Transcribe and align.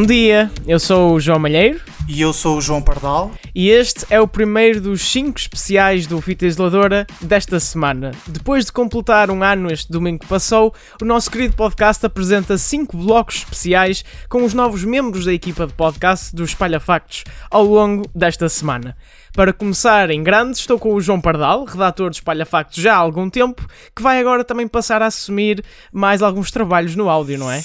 Bom 0.00 0.06
dia, 0.06 0.50
eu 0.66 0.80
sou 0.80 1.12
o 1.12 1.20
João 1.20 1.38
Malheiro 1.38 1.78
E 2.08 2.22
eu 2.22 2.32
sou 2.32 2.56
o 2.56 2.60
João 2.62 2.80
Pardal. 2.80 3.30
e 3.54 3.68
este 3.68 4.06
é 4.08 4.18
o 4.18 4.26
primeiro 4.26 4.80
dos 4.80 5.02
5 5.02 5.38
especiais 5.38 6.06
do 6.06 6.18
Fita 6.22 6.46
Isoladora 6.46 7.06
desta 7.20 7.60
semana. 7.60 8.12
Depois 8.26 8.64
de 8.64 8.72
completar 8.72 9.30
um 9.30 9.42
ano 9.42 9.70
este 9.70 9.92
domingo 9.92 10.20
que 10.20 10.26
passou, 10.26 10.74
o 11.02 11.04
nosso 11.04 11.30
querido 11.30 11.54
podcast 11.54 12.06
apresenta 12.06 12.56
5 12.56 12.96
blocos 12.96 13.36
especiais 13.36 14.02
com 14.26 14.42
os 14.42 14.54
novos 14.54 14.84
membros 14.84 15.26
da 15.26 15.34
equipa 15.34 15.66
de 15.66 15.74
podcast 15.74 16.34
do 16.34 16.44
Espalha 16.44 16.80
Factos 16.80 17.24
ao 17.50 17.64
longo 17.64 18.08
desta 18.14 18.48
semana. 18.48 18.96
Para 19.34 19.52
começar 19.52 20.08
em 20.08 20.22
grande, 20.22 20.56
estou 20.56 20.78
com 20.78 20.94
o 20.94 21.00
João 21.02 21.20
Pardal, 21.20 21.64
redator 21.64 22.08
do 22.08 22.14
Espalha 22.14 22.46
Factos 22.46 22.82
já 22.82 22.94
há 22.94 22.96
algum 22.96 23.28
tempo, 23.28 23.66
que 23.94 24.00
vai 24.00 24.18
agora 24.18 24.44
também 24.44 24.66
passar 24.66 25.02
a 25.02 25.06
assumir 25.08 25.62
mais 25.92 26.22
alguns 26.22 26.50
trabalhos 26.50 26.96
no 26.96 27.10
áudio, 27.10 27.38
não 27.38 27.50
é? 27.50 27.62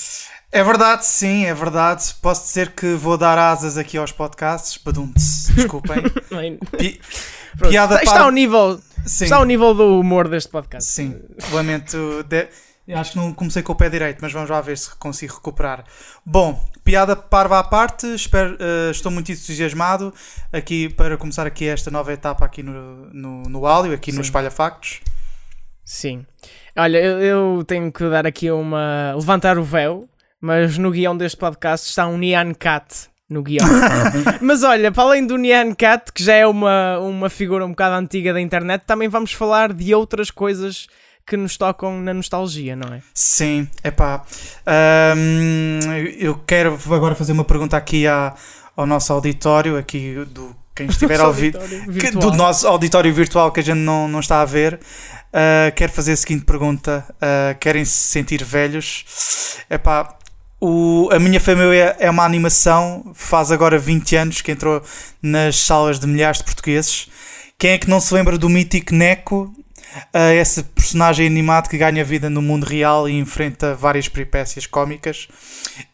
É 0.52 0.64
verdade, 0.64 1.06
sim, 1.06 1.46
é 1.46 1.54
verdade. 1.54 2.16
Posso 2.22 2.46
dizer 2.48 2.72
que 2.72 2.94
vou 2.94 3.18
dar 3.18 3.38
asas 3.38 3.78
aqui 3.78 3.98
aos 3.98 4.12
podcasts. 4.12 4.78
Badum-se, 4.84 5.52
desculpem. 5.54 6.04
Pi- 6.78 7.02
Pronto, 7.58 7.72
piada 7.72 7.96
está, 7.96 8.12
par- 8.14 8.22
ao 8.22 8.32
nível, 8.32 8.80
Sim, 9.06 9.26
está 9.26 9.38
ao 9.38 9.46
nível 9.46 9.74
do 9.74 10.00
humor 10.00 10.28
deste 10.28 10.50
podcast. 10.50 10.90
sim. 10.92 11.20
Lamento. 11.52 12.24
de- 12.24 12.48
Acho 12.94 13.14
que 13.14 13.18
não 13.18 13.34
comecei 13.34 13.64
com 13.64 13.74
o 13.74 13.76
pé 13.76 13.90
direito, 13.90 14.20
mas 14.22 14.32
vamos 14.32 14.48
lá 14.50 14.62
ver 14.62 14.78
se 14.78 14.94
consigo 14.98 15.34
recuperar. 15.34 15.84
Bom, 16.24 16.64
piada 16.84 17.16
parva 17.16 17.58
à 17.58 17.64
parte, 17.64 18.06
espero, 18.14 18.56
eh, 18.60 18.92
estou 18.92 19.12
muito 19.12 19.32
entusiasmado 19.32 20.14
aqui 20.54 20.88
para 20.90 21.18
começar 21.18 21.48
aqui 21.48 21.68
esta 21.68 21.90
nova 21.90 22.14
etapa 22.14 22.46
aqui 22.46 22.62
no, 22.62 23.08
no, 23.12 23.42
no 23.50 23.66
áudio, 23.66 23.92
aqui 23.92 24.12
no 24.12 24.18
Sim. 24.18 24.22
Espalha 24.22 24.52
Factos. 24.52 25.00
Sim. 25.84 26.28
Olha, 26.78 26.98
eu, 27.00 27.20
eu 27.22 27.64
tenho 27.66 27.92
que 27.92 28.08
dar 28.08 28.28
aqui 28.28 28.52
uma. 28.52 29.14
levantar 29.16 29.58
o 29.58 29.64
véu, 29.64 30.08
mas 30.46 30.78
no 30.78 30.92
guião 30.92 31.18
deste 31.18 31.38
podcast 31.38 31.90
está 31.90 32.06
um 32.06 32.20
Nyan 32.20 32.54
Cat 32.54 32.86
no 33.28 33.42
guião. 33.42 33.66
mas 34.40 34.62
olha, 34.62 34.92
para 34.92 35.02
além 35.02 35.26
do 35.26 35.38
Nyan 35.38 35.74
Cat, 35.74 36.14
que 36.14 36.24
já 36.24 36.36
é 36.36 36.46
uma, 36.46 37.00
uma 37.00 37.32
figura 37.32 37.66
um 37.66 37.70
bocado 37.70 37.96
antiga 37.96 38.32
da 38.32 38.40
internet, 38.40 38.84
também 38.86 39.10
vamos 39.10 39.32
falar 39.32 39.74
de 39.74 39.96
outras 39.96 40.30
coisas 40.30 40.86
que 41.26 41.36
nos 41.36 41.58
tocam 41.58 42.00
na 42.00 42.14
nostalgia, 42.14 42.76
não 42.76 42.94
é? 42.94 43.02
Sim, 43.12 43.68
epá. 43.84 44.24
Ahm, 44.68 45.80
eu 46.20 46.36
quero 46.46 46.78
agora 46.92 47.16
fazer 47.16 47.32
uma 47.32 47.44
pergunta 47.44 47.76
aqui 47.76 48.06
à, 48.06 48.36
ao 48.78 48.86
nosso 48.86 49.12
auditório, 49.12 49.76
aqui 49.78 50.24
do 50.28 50.56
quem 50.76 50.86
estiver 50.86 51.20
a 51.22 51.26
ouvir. 51.28 51.58
Que- 52.00 52.12
do 52.12 52.32
nosso 52.32 52.68
auditório 52.68 53.12
virtual 53.12 53.52
que 53.52 53.62
a 53.62 53.64
gente 53.64 53.80
não, 53.80 54.08
não 54.08 54.20
está 54.20 54.42
a 54.42 54.46
ver. 54.46 54.80
Ah, 55.34 55.72
quero 55.76 55.92
fazer 55.92 56.12
a 56.12 56.16
seguinte 56.16 56.46
pergunta: 56.46 57.04
Ah, 57.20 57.56
querem 57.60 57.84
se 57.84 58.08
sentir 58.10 58.44
velhos? 58.44 59.58
Epá, 59.68 60.16
o, 60.60 61.10
a 61.12 61.20
minha 61.20 61.40
família 61.40 61.96
é 62.00 62.10
uma 62.10 62.24
animação, 62.24 63.12
faz 63.14 63.52
agora 63.52 63.78
20 63.78 64.16
anos 64.16 64.42
que 64.42 64.52
entrou 64.52 64.82
nas 65.22 65.58
salas 65.58 66.00
de 66.00 66.08
milhares 66.08 66.40
de 66.40 66.46
portugueses. 66.46 67.08
Quem 67.58 67.72
é 67.72 67.78
que 67.78 67.90
não 67.90 68.00
se 68.00 68.14
lembra 68.14 68.38
do 68.38 68.50
mítico 68.50 68.94
Neco? 68.94 69.54
Ah, 70.14 70.34
esse 70.34 70.62
personagem 70.64 71.26
animado 71.26 71.70
que 71.70 71.78
ganha 71.78 72.04
vida 72.04 72.30
no 72.30 72.42
mundo 72.42 72.66
real 72.66 73.08
e 73.08 73.14
enfrenta 73.14 73.74
várias 73.74 74.10
peripécias 74.10 74.66
cómicas. 74.66 75.28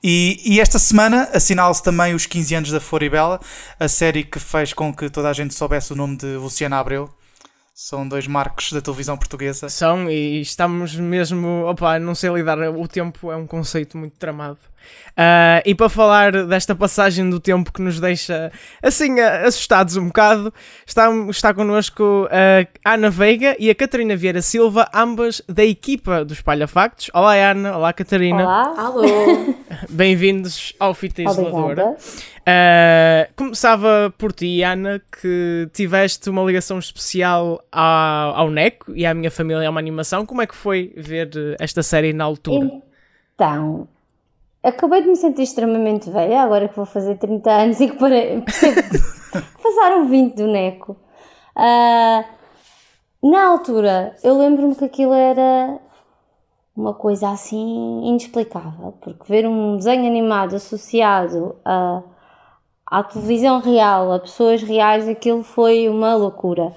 E, 0.04 0.42
e 0.44 0.60
esta 0.60 0.80
semana 0.80 1.30
assinala-se 1.34 1.84
também 1.84 2.16
os 2.16 2.26
15 2.26 2.56
anos 2.56 2.72
da 2.72 2.80
Floribela, 2.80 3.40
a 3.80 3.88
série 3.88 4.24
que 4.24 4.40
fez 4.40 4.74
com 4.74 4.94
que 4.94 5.10
toda 5.10 5.30
a 5.30 5.34
gente 5.34 5.54
soubesse 5.54 5.94
o 5.94 5.96
nome 5.96 6.18
de 6.18 6.36
Luciana 6.36 6.80
Abreu. 6.80 7.10
São 7.74 8.08
dois 8.08 8.28
marcos 8.28 8.72
da 8.72 8.82
televisão 8.82 9.18
portuguesa. 9.18 9.70
São 9.70 10.10
e 10.10 10.42
estamos 10.42 10.96
mesmo. 10.96 11.66
Opa, 11.66 11.98
não 12.00 12.14
sei 12.14 12.30
lidar. 12.32 12.60
O 12.70 12.88
tempo 12.88 13.32
é 13.32 13.36
um 13.36 13.48
conceito 13.48 13.98
muito 13.98 14.18
tramado. 14.18 14.60
Ah, 15.16 15.62
e 15.66 15.76
para 15.76 15.90
falar 15.90 16.46
desta 16.46 16.74
passagem 16.74 17.30
do 17.30 17.40
tempo 17.40 17.72
que 17.72 17.82
nos 17.82 18.00
deixa 18.00 18.52
assim 18.82 19.20
ah, 19.20 19.48
assustados 19.48 19.98
um 19.98 20.08
bocado, 20.08 20.54
está, 20.86 21.10
está 21.30 21.54
connosco 21.54 22.28
a 22.84 22.94
Ana 22.94 23.10
Veiga 23.10 23.56
e 23.60 23.70
a 23.70 23.76
Catarina 23.76 24.16
Vieira 24.16 24.42
Silva, 24.42 24.90
ambas 24.94 25.42
da 25.48 25.64
equipa 25.64 26.24
do 26.24 26.34
Espalha 26.34 26.68
Factos. 26.68 27.10
Olá, 27.14 27.36
Ana. 27.36 27.78
Olá, 27.78 27.94
Catarina. 27.94 28.44
Olá, 28.44 28.74
Alô! 28.78 29.56
Bem-vindos 29.90 30.74
ao 30.80 30.94
Fita 30.94 31.22
Isoladora. 31.22 31.96
Uh, 32.42 33.32
começava 33.36 34.12
por 34.18 34.34
ti, 34.34 34.64
Ana, 34.64 35.00
que 35.22 35.70
tiveste 35.74 36.30
uma 36.30 36.44
ligação 36.44 36.80
especial 36.80 37.64
ao, 37.72 38.36
ao 38.36 38.50
NECO 38.50 38.96
e 38.96 39.06
à 39.06 39.14
minha 39.14 39.30
família 39.30 39.64
é 39.64 39.70
uma 39.70 39.80
animação. 39.80 40.26
Como 40.26 40.42
é 40.42 40.48
que 40.48 40.56
foi 40.56 40.92
ver 40.98 41.30
esta 41.60 41.84
série 41.84 42.14
na 42.14 42.24
altura? 42.24 42.82
Então, 43.36 43.88
acabei 44.64 45.02
de 45.02 45.10
me 45.10 45.16
sentir 45.16 45.44
extremamente 45.44 46.10
velha, 46.10 46.42
agora 46.42 46.68
que 46.68 46.76
vou 46.76 46.86
fazer 46.86 47.18
30 47.18 47.52
anos 47.52 47.80
e 47.80 47.90
que 47.90 47.98
parei, 47.98 48.44
passaram 49.62 50.06
20 50.08 50.36
do 50.36 50.48
Neco. 50.48 50.98
Ah, 51.56 52.26
na 53.24 53.48
altura, 53.48 54.16
eu 54.24 54.38
lembro-me 54.38 54.76
que 54.76 54.86
aquilo 54.86 55.14
era 55.14 55.80
uma 56.76 56.94
coisa 56.94 57.30
assim 57.30 58.02
inexplicável, 58.04 58.94
porque 59.02 59.24
ver 59.28 59.48
um 59.48 59.78
desenho 59.78 60.08
animado 60.08 60.56
associado 60.56 61.56
a, 61.64 62.02
à 62.86 63.04
televisão 63.04 63.60
real, 63.60 64.12
a 64.12 64.20
pessoas 64.20 64.64
reais, 64.64 65.08
aquilo 65.08 65.44
foi 65.44 65.88
uma 65.90 66.16
loucura. 66.16 66.74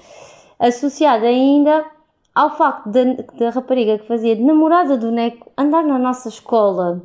Associado 0.59 1.25
ainda 1.25 1.85
ao 2.33 2.55
facto 2.55 2.89
da, 2.89 3.03
da 3.37 3.49
rapariga 3.49 3.97
que 3.97 4.07
fazia 4.07 4.35
de 4.35 4.43
namorada 4.43 4.97
do 4.97 5.11
Neco 5.11 5.51
andar 5.57 5.83
na 5.83 5.97
nossa 5.97 6.29
escola. 6.29 7.01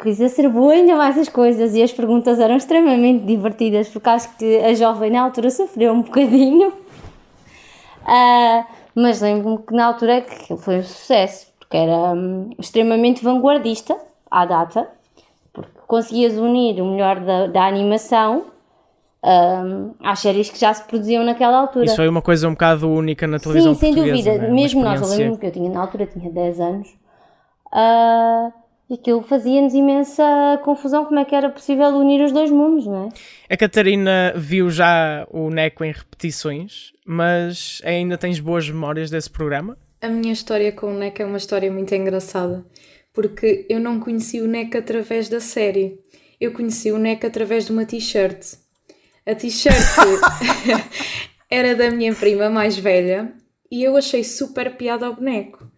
Que 0.00 0.08
exacerbou 0.10 0.70
ainda 0.70 0.94
mais 0.96 1.16
as 1.18 1.28
coisas 1.28 1.74
e 1.74 1.82
as 1.82 1.92
perguntas 1.92 2.38
eram 2.40 2.56
extremamente 2.56 3.24
divertidas, 3.24 3.88
porque 3.88 4.08
acho 4.08 4.36
que 4.36 4.58
a 4.58 4.74
jovem 4.74 5.10
na 5.10 5.22
altura 5.22 5.50
sofreu 5.50 5.92
um 5.92 6.02
bocadinho. 6.02 6.72
Ah, 8.10 8.66
mas 8.94 9.20
lembro-me 9.20 9.58
que 9.58 9.74
na 9.74 9.84
altura 9.86 10.14
é 10.14 10.20
que 10.22 10.56
foi 10.56 10.78
um 10.78 10.82
sucesso, 10.82 11.46
porque 11.58 11.76
era 11.76 12.14
hum, 12.14 12.48
extremamente 12.58 13.22
vanguardista 13.22 13.94
à 14.30 14.46
data, 14.46 14.88
porque 15.52 15.70
conseguias 15.86 16.38
unir 16.38 16.80
o 16.80 16.86
melhor 16.86 17.20
da, 17.20 17.46
da 17.48 17.66
animação 17.66 18.44
hum, 19.22 19.92
às 20.02 20.20
séries 20.20 20.48
que 20.48 20.58
já 20.58 20.72
se 20.72 20.84
produziam 20.84 21.22
naquela 21.22 21.58
altura. 21.58 21.84
Isso 21.84 21.96
foi 21.96 22.08
uma 22.08 22.22
coisa 22.22 22.48
um 22.48 22.52
bocado 22.52 22.88
única 22.90 23.26
na 23.26 23.38
televisão 23.38 23.74
Sim, 23.74 23.80
sem 23.80 23.94
dúvida. 23.94 24.38
né? 24.38 24.48
Mesmo 24.52 24.82
nós, 24.82 25.00
eu 25.00 25.06
experiência- 25.06 25.24
lembro 25.24 25.40
que 25.40 25.46
eu 25.46 25.52
tinha 25.52 25.70
na 25.70 25.80
altura, 25.82 26.06
tinha 26.06 26.30
10 26.30 26.58
anos, 26.60 26.88
ah, 27.70 28.50
e 28.90 28.94
aquilo 28.94 29.22
fazia-nos 29.22 29.74
imensa 29.74 30.24
confusão 30.64 31.04
como 31.04 31.18
é 31.18 31.24
que 31.24 31.34
era 31.34 31.50
possível 31.50 31.88
unir 31.88 32.24
os 32.24 32.32
dois 32.32 32.50
mundos, 32.50 32.86
não 32.86 33.06
é? 33.06 33.54
A 33.54 33.56
Catarina 33.56 34.32
viu 34.34 34.70
já 34.70 35.26
o 35.30 35.50
NECO 35.50 35.84
em 35.84 35.92
repetições, 35.92 36.92
mas 37.06 37.82
ainda 37.84 38.16
tens 38.16 38.40
boas 38.40 38.68
memórias 38.68 39.10
desse 39.10 39.28
programa? 39.28 39.76
A 40.00 40.08
minha 40.08 40.32
história 40.32 40.72
com 40.72 40.94
o 40.94 40.98
NEC 40.98 41.20
é 41.20 41.26
uma 41.26 41.36
história 41.36 41.70
muito 41.70 41.94
engraçada, 41.94 42.64
porque 43.12 43.66
eu 43.68 43.80
não 43.80 44.00
conheci 44.00 44.40
o 44.40 44.46
NEC 44.46 44.76
através 44.76 45.28
da 45.28 45.40
série. 45.40 45.98
Eu 46.40 46.52
conheci 46.52 46.92
o 46.92 46.98
NEC 46.98 47.26
através 47.26 47.66
de 47.66 47.72
uma 47.72 47.84
t-shirt. 47.84 48.54
A 49.26 49.34
t-shirt 49.34 49.76
era 51.50 51.74
da 51.74 51.90
minha 51.90 52.14
prima 52.14 52.48
mais 52.48 52.78
velha 52.78 53.32
e 53.70 53.82
eu 53.82 53.96
achei 53.96 54.24
super 54.24 54.76
piada 54.76 55.06
ao 55.06 55.14
boneco. 55.14 55.68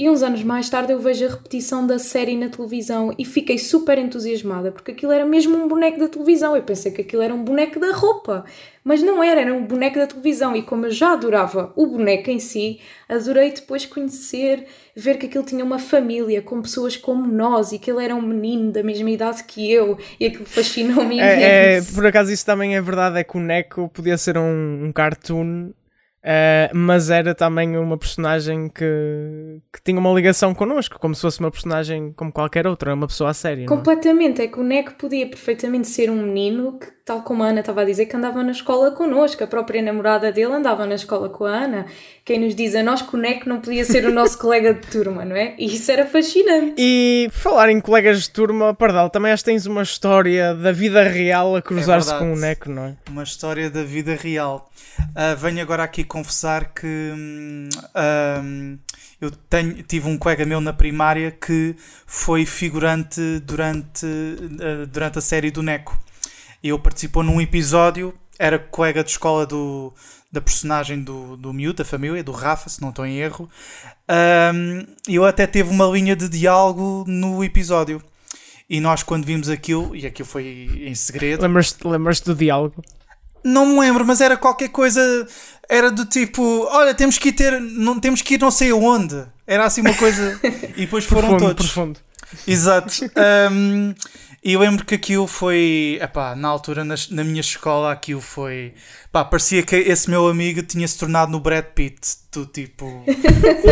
E 0.00 0.08
uns 0.08 0.22
anos 0.22 0.42
mais 0.42 0.70
tarde 0.70 0.94
eu 0.94 0.98
vejo 0.98 1.26
a 1.26 1.28
repetição 1.28 1.86
da 1.86 1.98
série 1.98 2.34
na 2.34 2.48
televisão 2.48 3.14
e 3.18 3.24
fiquei 3.26 3.58
super 3.58 3.98
entusiasmada 3.98 4.72
porque 4.72 4.92
aquilo 4.92 5.12
era 5.12 5.26
mesmo 5.26 5.54
um 5.62 5.68
boneco 5.68 5.98
da 5.98 6.08
televisão. 6.08 6.56
Eu 6.56 6.62
pensei 6.62 6.90
que 6.90 7.02
aquilo 7.02 7.20
era 7.20 7.34
um 7.34 7.44
boneco 7.44 7.78
da 7.78 7.92
roupa, 7.92 8.46
mas 8.82 9.02
não 9.02 9.22
era, 9.22 9.42
era 9.42 9.52
um 9.52 9.62
boneco 9.66 9.98
da 9.98 10.06
televisão. 10.06 10.56
E 10.56 10.62
como 10.62 10.86
eu 10.86 10.90
já 10.90 11.12
adorava 11.12 11.70
o 11.76 11.86
boneco 11.86 12.30
em 12.30 12.38
si, 12.38 12.80
adorei 13.06 13.52
depois 13.52 13.84
conhecer, 13.84 14.64
ver 14.96 15.18
que 15.18 15.26
aquilo 15.26 15.44
tinha 15.44 15.62
uma 15.62 15.78
família 15.78 16.40
com 16.40 16.62
pessoas 16.62 16.96
como 16.96 17.26
nós 17.26 17.70
e 17.72 17.78
que 17.78 17.90
ele 17.90 18.02
era 18.02 18.16
um 18.16 18.22
menino 18.22 18.72
da 18.72 18.82
mesma 18.82 19.10
idade 19.10 19.44
que 19.44 19.70
eu 19.70 19.98
e 20.18 20.24
aquilo 20.24 20.46
fascinou-me 20.46 21.20
É, 21.20 21.42
é, 21.42 21.72
imenso. 21.74 21.94
por 21.94 22.06
acaso 22.06 22.32
isso 22.32 22.46
também 22.46 22.74
é 22.74 22.80
verdade, 22.80 23.18
é 23.18 23.22
que 23.22 23.36
o 23.36 23.40
NECO 23.40 23.90
podia 23.92 24.16
ser 24.16 24.38
um, 24.38 24.84
um 24.86 24.92
cartoon, 24.92 25.72
eh, 26.22 26.70
mas 26.74 27.08
era 27.10 27.34
também 27.34 27.76
uma 27.76 27.96
personagem 27.96 28.68
que, 28.68 29.60
que 29.72 29.82
tinha 29.82 29.98
uma 29.98 30.12
ligação 30.12 30.54
connosco, 30.54 30.98
como 30.98 31.14
se 31.14 31.22
fosse 31.22 31.40
uma 31.40 31.50
personagem 31.50 32.12
como 32.12 32.30
qualquer 32.30 32.66
outra, 32.66 32.94
uma 32.94 33.06
pessoa 33.06 33.30
a 33.30 33.34
sério. 33.34 33.64
é? 33.64 33.66
Completamente, 33.66 34.42
é 34.42 34.46
que 34.46 34.60
o 34.60 34.62
Neco 34.62 34.94
podia 34.94 35.26
perfeitamente 35.26 35.88
ser 35.88 36.10
um 36.10 36.22
menino 36.22 36.78
que, 36.78 36.86
tal 37.10 37.22
como 37.22 37.42
a 37.42 37.48
Ana 37.48 37.58
estava 37.58 37.80
a 37.80 37.84
dizer, 37.84 38.06
que 38.06 38.14
andava 38.14 38.40
na 38.44 38.52
escola 38.52 38.92
connosco, 38.92 39.42
a 39.42 39.46
própria 39.48 39.82
namorada 39.82 40.30
dele 40.30 40.52
andava 40.52 40.86
na 40.86 40.94
escola 40.94 41.28
com 41.28 41.44
a 41.44 41.50
Ana. 41.50 41.86
Quem 42.24 42.38
nos 42.38 42.54
diz 42.54 42.76
a 42.76 42.84
nós 42.84 43.02
que 43.02 43.16
o 43.16 43.18
Neco 43.18 43.48
não 43.48 43.60
podia 43.60 43.84
ser 43.84 44.04
o 44.04 44.12
nosso 44.12 44.38
colega 44.38 44.72
de 44.72 44.86
turma, 44.86 45.24
não 45.24 45.34
é? 45.34 45.56
E 45.58 45.66
isso 45.66 45.90
era 45.90 46.06
fascinante. 46.06 46.74
E 46.78 47.28
por 47.32 47.38
falar 47.38 47.68
em 47.68 47.80
colegas 47.80 48.22
de 48.22 48.30
turma, 48.30 48.72
Pardal, 48.72 49.10
também 49.10 49.32
acho 49.32 49.42
que 49.42 49.50
tens 49.50 49.66
uma 49.66 49.82
história 49.82 50.54
da 50.54 50.70
vida 50.70 51.02
real 51.02 51.56
a 51.56 51.60
cruzar-se 51.60 52.10
verdade. 52.10 52.30
com 52.30 52.38
o 52.38 52.40
Neco, 52.40 52.70
não 52.70 52.84
é? 52.84 52.96
Uma 53.08 53.24
história 53.24 53.68
da 53.68 53.82
vida 53.82 54.14
real. 54.14 54.70
Ah, 55.16 55.34
venho 55.34 55.60
agora 55.60 55.82
aqui 55.82 56.04
confessar 56.04 56.72
que 56.72 56.86
hum, 56.86 57.68
hum, 58.44 58.78
eu 59.20 59.32
tenho, 59.32 59.82
tive 59.82 60.06
um 60.06 60.16
colega 60.16 60.46
meu 60.46 60.60
na 60.60 60.72
primária 60.72 61.32
que 61.32 61.74
foi 62.06 62.46
figurante 62.46 63.40
durante, 63.40 64.06
uh, 64.06 64.86
durante 64.86 65.18
a 65.18 65.20
série 65.20 65.50
do 65.50 65.60
Neco. 65.60 65.98
Ele 66.62 66.78
participou 66.78 67.22
num 67.22 67.40
episódio, 67.40 68.14
era 68.38 68.58
colega 68.58 69.02
de 69.02 69.10
escola 69.10 69.46
do, 69.46 69.92
da 70.30 70.40
personagem 70.40 71.02
do, 71.02 71.36
do 71.36 71.52
miúdo, 71.52 71.78
da 71.78 71.84
família, 71.84 72.22
do 72.22 72.32
Rafa, 72.32 72.68
se 72.68 72.80
não 72.80 72.90
estou 72.90 73.04
em 73.04 73.18
erro. 73.18 73.48
Um, 74.54 74.86
eu 75.08 75.24
até 75.24 75.46
teve 75.46 75.70
uma 75.70 75.86
linha 75.86 76.14
de 76.14 76.28
diálogo 76.28 77.04
no 77.06 77.42
episódio. 77.42 78.02
E 78.68 78.80
nós, 78.80 79.02
quando 79.02 79.24
vimos 79.24 79.48
aquilo, 79.48 79.96
e 79.96 80.06
aquilo 80.06 80.28
foi 80.28 80.70
em 80.82 80.94
segredo. 80.94 81.42
Lembras-te 81.42 81.86
lembras 81.86 82.20
do 82.20 82.34
diálogo? 82.34 82.82
Não 83.42 83.66
me 83.66 83.80
lembro, 83.80 84.06
mas 84.06 84.20
era 84.20 84.36
qualquer 84.36 84.68
coisa. 84.68 85.26
Era 85.68 85.90
do 85.90 86.04
tipo: 86.04 86.66
olha, 86.70 86.94
temos 86.94 87.18
que 87.18 87.30
ir 87.30 87.32
ter. 87.32 87.60
Não, 87.60 87.98
temos 87.98 88.22
que 88.22 88.34
ir 88.34 88.40
não 88.40 88.50
sei 88.50 88.70
aonde. 88.70 89.24
Era 89.46 89.64
assim 89.64 89.80
uma 89.80 89.94
coisa. 89.94 90.38
e 90.76 90.82
depois 90.82 91.04
foram 91.06 91.30
profundo, 91.30 91.48
todos. 91.48 91.72
Profundo. 91.72 92.00
Exato. 92.46 92.92
Um, 93.50 93.94
e 94.42 94.56
lembro 94.56 94.86
que 94.86 94.94
aquilo 94.94 95.26
foi. 95.26 95.98
Epá, 96.00 96.34
na 96.34 96.48
altura, 96.48 96.82
na, 96.82 96.94
na 97.10 97.24
minha 97.24 97.40
escola, 97.40 97.92
aquilo 97.92 98.20
foi. 98.20 98.74
Pá, 99.12 99.24
parecia 99.24 99.62
que 99.62 99.76
esse 99.76 100.08
meu 100.08 100.26
amigo 100.28 100.62
tinha 100.62 100.88
se 100.88 100.98
tornado 100.98 101.30
no 101.30 101.40
Brad 101.40 101.64
Pitt. 101.74 102.00
Do 102.32 102.46
tipo. 102.46 102.86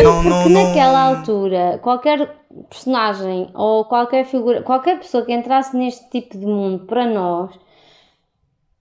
não, 0.03 0.21
não, 0.23 0.49
não... 0.49 0.67
Naquela 0.67 0.99
altura, 0.99 1.79
qualquer 1.81 2.35
personagem 2.69 3.49
ou 3.53 3.85
qualquer 3.85 4.25
figura, 4.25 4.61
qualquer 4.61 4.99
pessoa 4.99 5.25
que 5.25 5.33
entrasse 5.33 5.75
neste 5.75 6.07
tipo 6.09 6.37
de 6.37 6.45
mundo 6.45 6.85
para 6.85 7.05
nós 7.05 7.51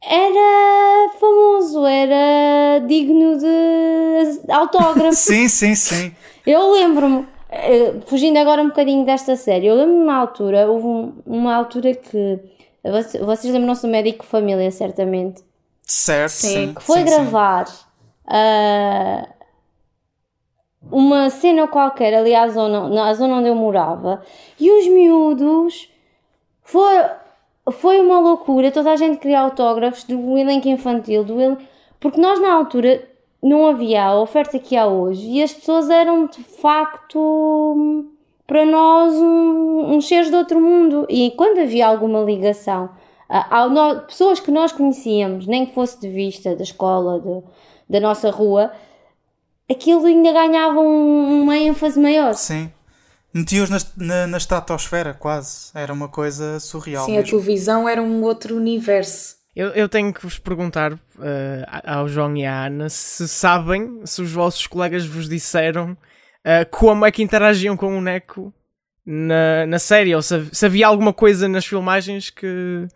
era 0.02 1.10
famoso, 1.18 1.84
era 1.84 2.84
digno 2.86 3.36
de 3.38 4.52
autógrafo. 4.52 5.12
sim, 5.16 5.48
sim, 5.48 5.74
sim. 5.74 6.12
Eu 6.46 6.72
lembro-me, 6.72 7.26
eh, 7.50 7.94
fugindo 8.06 8.38
agora 8.38 8.62
um 8.62 8.68
bocadinho 8.68 9.04
desta 9.04 9.36
série, 9.36 9.66
eu 9.66 9.74
lembro-me 9.74 10.02
uma 10.02 10.16
altura, 10.16 10.70
houve 10.70 11.12
uma 11.26 11.54
altura 11.54 11.94
que 11.94 12.40
vocês 13.20 13.52
lembram-se 13.52 13.82
do 13.82 13.88
médico 13.88 14.24
família, 14.24 14.70
certamente. 14.70 15.42
Certo, 15.82 16.32
sim. 16.32 16.48
sim 16.48 16.74
que 16.74 16.82
foi 16.82 16.98
sim, 16.98 17.04
gravar 17.04 17.66
uh, 18.26 19.28
uma 20.90 21.30
cena 21.30 21.66
qualquer 21.66 22.14
ali 22.14 22.34
à 22.34 22.48
zona, 22.48 22.88
na 22.88 23.14
zona 23.14 23.36
onde 23.36 23.48
eu 23.48 23.54
morava 23.54 24.22
e 24.60 24.70
os 24.70 24.86
miúdos 24.86 25.90
foi, 26.62 26.94
foi 27.72 28.00
uma 28.00 28.20
loucura. 28.20 28.70
Toda 28.70 28.92
a 28.92 28.96
gente 28.96 29.18
queria 29.18 29.40
autógrafos 29.40 30.04
do 30.04 30.36
elenco 30.36 30.68
infantil, 30.68 31.24
do 31.24 31.40
el... 31.40 31.56
porque 31.98 32.20
nós 32.20 32.38
na 32.40 32.52
altura 32.52 33.02
não 33.42 33.66
havia 33.66 34.04
a 34.04 34.20
oferta 34.20 34.58
que 34.58 34.76
há 34.76 34.86
hoje 34.86 35.26
e 35.26 35.42
as 35.42 35.52
pessoas 35.52 35.88
eram 35.88 36.26
de 36.26 36.42
facto 36.42 38.06
para 38.46 38.64
nós 38.64 39.14
um, 39.14 39.94
um 39.94 40.00
seres 40.00 40.28
de 40.28 40.36
outro 40.36 40.60
mundo. 40.60 41.06
E 41.08 41.32
quando 41.32 41.60
havia 41.60 41.86
alguma 41.86 42.20
ligação 42.20 42.90
a, 43.28 43.64
a, 43.64 43.94
pessoas 43.96 44.40
que 44.40 44.50
nós 44.50 44.72
conhecíamos, 44.72 45.46
nem 45.46 45.66
que 45.66 45.74
fosse 45.74 46.00
de 46.00 46.08
vista 46.08 46.56
da 46.56 46.62
escola, 46.62 47.20
de, 47.20 47.42
da 47.88 48.00
nossa 48.00 48.30
rua, 48.30 48.72
aquilo 49.70 50.06
ainda 50.06 50.32
ganhava 50.32 50.80
um, 50.80 51.42
uma 51.42 51.56
ênfase 51.56 52.00
maior. 52.00 52.34
Sim. 52.34 52.72
Metiam-os 53.32 53.68
na, 53.68 53.78
na, 53.96 54.26
na, 54.26 54.38
estratosfera, 54.38 55.12
quase. 55.12 55.70
Era 55.74 55.92
uma 55.92 56.08
coisa 56.08 56.58
surreal. 56.58 57.04
Sim, 57.04 57.12
mesmo. 57.12 57.26
a 57.26 57.30
televisão 57.30 57.88
era 57.88 58.02
um 58.02 58.22
outro 58.22 58.56
universo. 58.56 59.36
Eu, 59.58 59.70
eu 59.70 59.88
tenho 59.88 60.14
que 60.14 60.22
vos 60.22 60.38
perguntar 60.38 60.92
uh, 60.92 60.98
ao 61.84 62.06
João 62.06 62.36
e 62.36 62.46
à 62.46 62.66
Ana 62.66 62.88
se 62.88 63.26
sabem, 63.26 64.02
se 64.04 64.22
os 64.22 64.30
vossos 64.30 64.64
colegas 64.68 65.04
vos 65.04 65.28
disseram 65.28 65.94
uh, 66.44 66.70
como 66.70 67.04
é 67.04 67.10
que 67.10 67.24
interagiam 67.24 67.76
com 67.76 67.98
o 67.98 68.00
Neco 68.00 68.54
na, 69.04 69.66
na 69.66 69.80
série, 69.80 70.14
ou 70.14 70.22
se, 70.22 70.48
se 70.52 70.64
havia 70.64 70.86
alguma 70.86 71.12
coisa 71.12 71.48
nas 71.48 71.66
filmagens 71.66 72.30
que, 72.30 72.86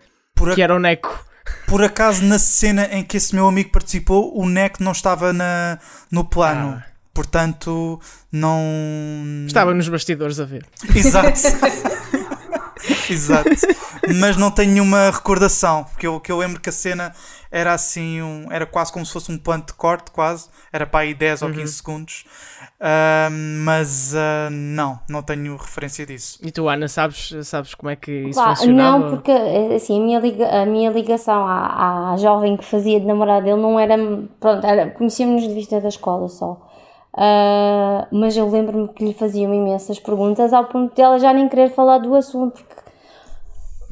a... 0.40 0.54
que 0.54 0.62
era 0.62 0.72
o 0.72 0.78
Neco. 0.78 1.26
Por 1.66 1.82
acaso, 1.82 2.22
na 2.24 2.38
cena 2.38 2.84
em 2.92 3.02
que 3.02 3.16
esse 3.16 3.34
meu 3.34 3.48
amigo 3.48 3.70
participou, 3.70 4.32
o 4.32 4.48
Neco 4.48 4.84
não 4.84 4.92
estava 4.92 5.32
na, 5.32 5.80
no 6.12 6.24
plano. 6.24 6.80
Ah. 6.80 6.86
Portanto, 7.12 8.00
não. 8.30 9.44
Estava 9.48 9.74
nos 9.74 9.88
bastidores 9.88 10.38
a 10.38 10.44
ver. 10.44 10.64
Exato. 10.94 11.40
Exato. 13.08 13.50
Mas 14.20 14.36
não 14.36 14.50
tenho 14.50 14.72
nenhuma 14.72 15.10
recordação. 15.10 15.84
Porque 15.84 16.06
eu, 16.06 16.20
que 16.20 16.30
eu 16.30 16.38
lembro 16.38 16.60
que 16.60 16.68
a 16.68 16.72
cena 16.72 17.12
era 17.50 17.74
assim, 17.74 18.22
um, 18.22 18.46
era 18.50 18.64
quase 18.64 18.92
como 18.92 19.04
se 19.04 19.12
fosse 19.12 19.30
um 19.30 19.38
plano 19.38 19.64
de 19.66 19.74
corte, 19.74 20.10
quase. 20.10 20.48
Era 20.72 20.86
para 20.86 21.00
aí 21.00 21.14
10 21.14 21.42
uhum. 21.42 21.48
ou 21.48 21.54
15 21.54 21.72
segundos. 21.72 22.24
Uh, 22.80 23.30
mas 23.64 24.14
uh, 24.14 24.50
não, 24.50 24.98
não 25.08 25.22
tenho 25.22 25.56
referência 25.56 26.06
disso. 26.06 26.38
E 26.42 26.50
tu, 26.50 26.68
Ana, 26.68 26.88
sabes, 26.88 27.32
sabes 27.44 27.74
como 27.74 27.90
é 27.90 27.96
que 27.96 28.10
isso 28.10 28.40
Pá, 28.40 28.56
funcionava? 28.56 28.98
Não, 28.98 29.10
porque 29.10 29.30
assim, 29.30 30.00
a 30.00 30.02
minha, 30.02 30.18
liga, 30.18 30.48
a 30.48 30.66
minha 30.66 30.90
ligação 30.90 31.46
à, 31.46 32.12
à 32.12 32.16
jovem 32.16 32.56
que 32.56 32.64
fazia 32.64 32.98
de 32.98 33.06
namorada 33.06 33.44
dele 33.44 33.60
não 33.60 33.78
era. 33.78 33.96
Pronto, 34.40 34.66
era, 34.66 34.90
conhecíamos-nos 34.90 35.48
de 35.48 35.54
vista 35.54 35.80
da 35.80 35.88
escola 35.88 36.28
só. 36.28 36.71
Uh, 37.14 38.06
mas 38.10 38.36
eu 38.36 38.48
lembro-me 38.48 38.88
que 38.88 39.04
lhe 39.04 39.12
faziam 39.12 39.52
imensas 39.52 39.98
perguntas 39.98 40.52
ao 40.52 40.64
ponto 40.64 40.94
de 40.94 41.02
ela 41.02 41.18
já 41.18 41.32
nem 41.32 41.46
querer 41.46 41.70
falar 41.70 41.98
do 41.98 42.14
assunto, 42.14 42.64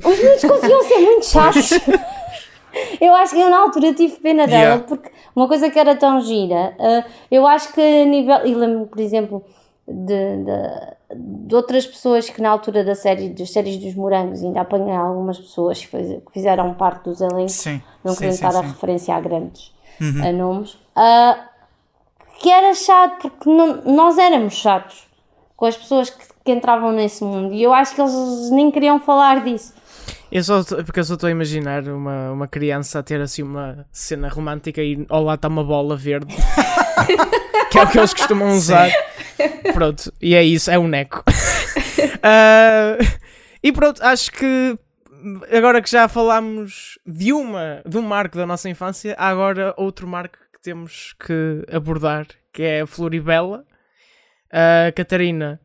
porque 0.01 0.09
os 0.09 0.19
miúdos 0.19 0.43
conseguiam 0.43 0.83
ser 0.83 0.99
muito 1.01 1.27
chatos. 1.27 1.71
eu 2.99 3.15
acho 3.15 3.35
que 3.35 3.41
eu 3.41 3.51
na 3.51 3.59
altura 3.59 3.93
tive 3.93 4.17
pena 4.17 4.47
dela, 4.47 4.63
yeah. 4.63 4.85
porque 4.85 5.11
uma 5.37 5.47
coisa 5.47 5.69
que 5.69 5.79
era 5.79 5.95
tão 5.95 6.21
gira, 6.23 6.75
uh, 6.79 7.11
eu 7.31 7.47
acho 7.47 7.73
que 7.75 7.81
a 7.81 8.07
nível. 8.07 8.47
E 8.47 8.55
lembro-me, 8.55 8.87
por 8.87 9.01
exemplo, 9.01 9.45
de, 9.87 10.45
de, 10.45 11.47
de, 11.47 11.55
outras 11.55 11.87
pessoas 11.87 12.31
que 12.31 12.41
na 12.41 12.49
altura 12.49 12.83
da 12.83 12.95
série, 12.95 13.29
das 13.29 13.51
séries 13.51 13.77
dos 13.77 13.95
morangos, 13.95 14.43
ainda 14.43 14.63
apanhei 14.63 14.95
algumas 14.95 15.39
pessoas 15.39 15.85
que, 15.85 16.23
fizeram 16.33 16.73
parte 16.73 17.05
dos 17.05 17.21
elencos, 17.21 17.53
sim, 17.53 17.83
não 18.03 18.15
querendo 18.15 18.33
estar 18.33 18.57
a 18.57 18.63
referência 18.63 19.15
a 19.15 19.21
grandes 19.21 19.73
uhum. 20.01 20.27
a 20.27 20.33
nomes. 20.33 20.73
Uh, 20.97 21.50
que 22.41 22.51
era 22.51 22.75
chato, 22.75 23.29
porque 23.31 23.51
não, 23.51 23.83
nós 23.85 24.17
éramos 24.17 24.55
chatos 24.55 25.07
com 25.55 25.67
as 25.67 25.77
pessoas 25.77 26.09
que, 26.09 26.25
que, 26.43 26.51
entravam 26.51 26.91
nesse 26.91 27.23
mundo 27.23 27.53
e 27.53 27.63
eu 27.63 27.73
acho 27.73 27.95
que 27.95 28.01
eles 28.01 28.51
nem 28.51 28.71
queriam 28.71 28.99
falar 28.99 29.45
disso. 29.45 29.75
Eu 30.33 30.43
só, 30.43 30.65
porque 30.65 31.01
eu 31.01 31.05
só 31.05 31.15
estou 31.15 31.27
a 31.27 31.31
imaginar 31.31 31.87
uma, 31.87 32.33
uma 32.33 32.49
criança 32.49 33.01
a 33.01 33.03
ter 33.03 33.21
assim 33.21 33.43
uma 33.43 33.87
cena 33.93 34.29
romântica 34.29 34.83
e 34.83 35.05
ao 35.11 35.23
lado 35.23 35.37
está 35.37 35.49
uma 35.49 35.63
bola 35.63 35.97
verde, 35.97 36.35
que 37.71 37.79
é 37.79 37.83
o 37.83 37.89
que 37.89 37.99
eles 37.99 38.15
costumam 38.15 38.49
usar. 38.49 38.89
Sim. 38.89 39.73
Pronto, 39.75 40.13
e 40.21 40.35
é 40.35 40.43
isso, 40.43 40.71
é 40.71 40.79
um 40.79 40.89
neco. 40.89 41.23
uh, 41.29 43.19
e 43.63 43.71
pronto, 43.71 44.03
acho 44.03 44.33
que 44.33 44.79
agora 45.55 45.83
que 45.83 45.91
já 45.91 46.09
falámos 46.09 46.99
de 47.07 47.35
uma, 47.35 47.83
de 47.87 47.99
um 47.99 48.03
marco 48.03 48.39
da 48.39 48.47
nossa 48.47 48.69
infância, 48.69 49.15
há 49.19 49.29
agora 49.29 49.75
outro 49.77 50.07
marco 50.09 50.39
que 50.61 50.63
temos 50.63 51.15
que 51.19 51.65
abordar, 51.75 52.27
que 52.53 52.63
é 52.63 52.83
a 52.83 52.87
Floribela. 52.87 53.65
Uh, 54.53 54.93
Catarina, 54.95 55.61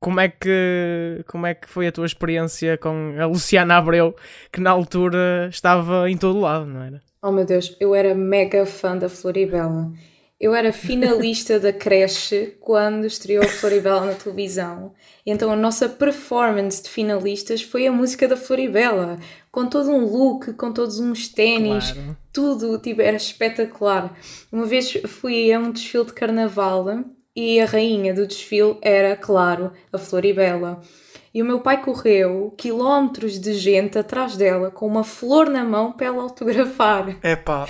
como 0.00 0.20
é, 0.20 0.28
que, 0.28 1.24
como 1.28 1.46
é 1.46 1.54
que 1.54 1.68
foi 1.68 1.86
a 1.86 1.92
tua 1.92 2.06
experiência 2.06 2.76
com 2.76 3.14
a 3.18 3.26
Luciana 3.26 3.76
Abreu, 3.76 4.14
que 4.52 4.60
na 4.60 4.70
altura 4.70 5.48
estava 5.50 6.10
em 6.10 6.16
todo 6.16 6.40
lado, 6.40 6.66
não 6.66 6.82
era? 6.82 7.02
Oh 7.22 7.30
meu 7.30 7.44
Deus, 7.44 7.76
eu 7.78 7.94
era 7.94 8.14
mega 8.14 8.66
fã 8.66 8.96
da 8.96 9.08
Floribela. 9.08 9.90
Eu 10.40 10.54
era 10.54 10.72
finalista 10.72 11.60
da 11.60 11.72
creche 11.72 12.56
quando 12.60 13.06
estreou 13.06 13.44
a 13.44 13.48
Floribela 13.48 14.04
na 14.04 14.14
televisão. 14.14 14.92
Então 15.24 15.50
a 15.50 15.56
nossa 15.56 15.88
performance 15.88 16.82
de 16.82 16.90
finalistas 16.90 17.62
foi 17.62 17.86
a 17.86 17.92
música 17.92 18.26
da 18.26 18.36
Floribela, 18.36 19.18
com 19.54 19.68
todo 19.68 19.88
um 19.88 20.04
look, 20.04 20.52
com 20.54 20.72
todos 20.72 20.98
uns 20.98 21.28
ténis, 21.28 21.92
claro. 21.92 22.16
tudo, 22.32 22.76
tipo, 22.76 23.00
era 23.00 23.16
espetacular. 23.16 24.12
Uma 24.50 24.66
vez 24.66 24.92
fui 25.06 25.52
a 25.52 25.60
um 25.60 25.70
desfile 25.70 26.06
de 26.06 26.12
carnaval 26.12 26.86
e 27.36 27.60
a 27.60 27.64
rainha 27.64 28.12
do 28.12 28.26
desfile 28.26 28.76
era, 28.82 29.14
claro, 29.14 29.70
a 29.92 29.96
Floribela. 29.96 30.80
E 31.32 31.40
o 31.40 31.44
meu 31.44 31.60
pai 31.60 31.80
correu 31.80 32.52
quilómetros 32.58 33.38
de 33.38 33.54
gente 33.54 33.96
atrás 33.96 34.36
dela 34.36 34.72
com 34.72 34.88
uma 34.88 35.04
flor 35.04 35.48
na 35.48 35.62
mão 35.62 35.92
para 35.92 36.08
ela 36.08 36.22
autografar. 36.22 37.16
Epá! 37.22 37.68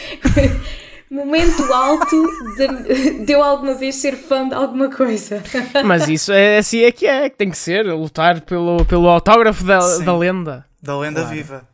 momento 1.10 1.70
alto 1.70 2.26
de, 2.56 3.24
de, 3.26 3.32
eu 3.32 3.42
alguma 3.42 3.74
vez 3.74 3.96
ser 3.96 4.16
fã 4.16 4.48
de 4.48 4.54
alguma 4.54 4.90
coisa. 4.90 5.42
Mas 5.84 6.08
isso 6.08 6.32
é 6.32 6.56
assim 6.56 6.80
é 6.80 6.90
que 6.90 7.06
é, 7.06 7.28
que 7.28 7.36
tem 7.36 7.50
que 7.50 7.58
ser, 7.58 7.84
lutar 7.84 8.40
pelo, 8.40 8.86
pelo 8.86 9.06
autógrafo 9.06 9.62
da, 9.64 9.98
da 9.98 10.16
lenda. 10.16 10.64
Da 10.82 10.98
lenda 10.98 11.20
claro. 11.20 11.36
viva. 11.36 11.73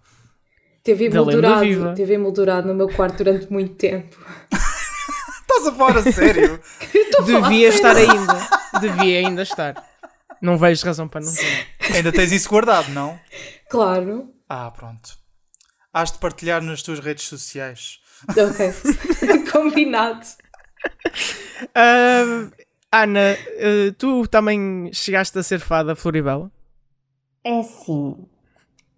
Teve 0.82 1.06
emoldurado, 1.06 1.94
teve 1.94 2.14
emoldurado 2.14 2.68
no 2.68 2.74
meu 2.74 2.88
quarto 2.88 3.18
durante 3.18 3.52
muito 3.52 3.74
tempo. 3.74 4.16
Estás 5.42 5.66
a 5.66 5.72
falar 5.72 5.98
a 5.98 6.12
sério? 6.12 6.60
Devia 7.26 7.68
estar 7.68 7.96
ainda. 7.96 8.48
Devia 8.80 9.18
ainda 9.18 9.42
estar. 9.42 9.84
Não 10.40 10.56
vejo 10.56 10.86
razão 10.86 11.06
para 11.06 11.20
não 11.20 11.34
ter. 11.34 11.66
Ainda 11.94 12.10
tens 12.12 12.32
isso 12.32 12.48
guardado, 12.48 12.88
não? 12.92 13.18
Claro. 13.68 14.32
Ah, 14.48 14.70
pronto. 14.70 15.18
Has 15.92 16.12
de 16.12 16.18
partilhar 16.18 16.62
nas 16.62 16.82
tuas 16.82 16.98
redes 16.98 17.24
sociais. 17.24 18.00
Ok. 18.28 18.72
Combinado. 19.52 20.26
Uh, 21.76 22.50
Ana, 22.92 23.36
eh, 23.58 23.92
tu 23.98 24.26
também 24.26 24.90
chegaste 24.92 25.38
a 25.38 25.42
ser 25.42 25.60
fada 25.60 25.94
Floribela? 25.94 26.50
É 27.44 27.60
assim. 27.60 28.26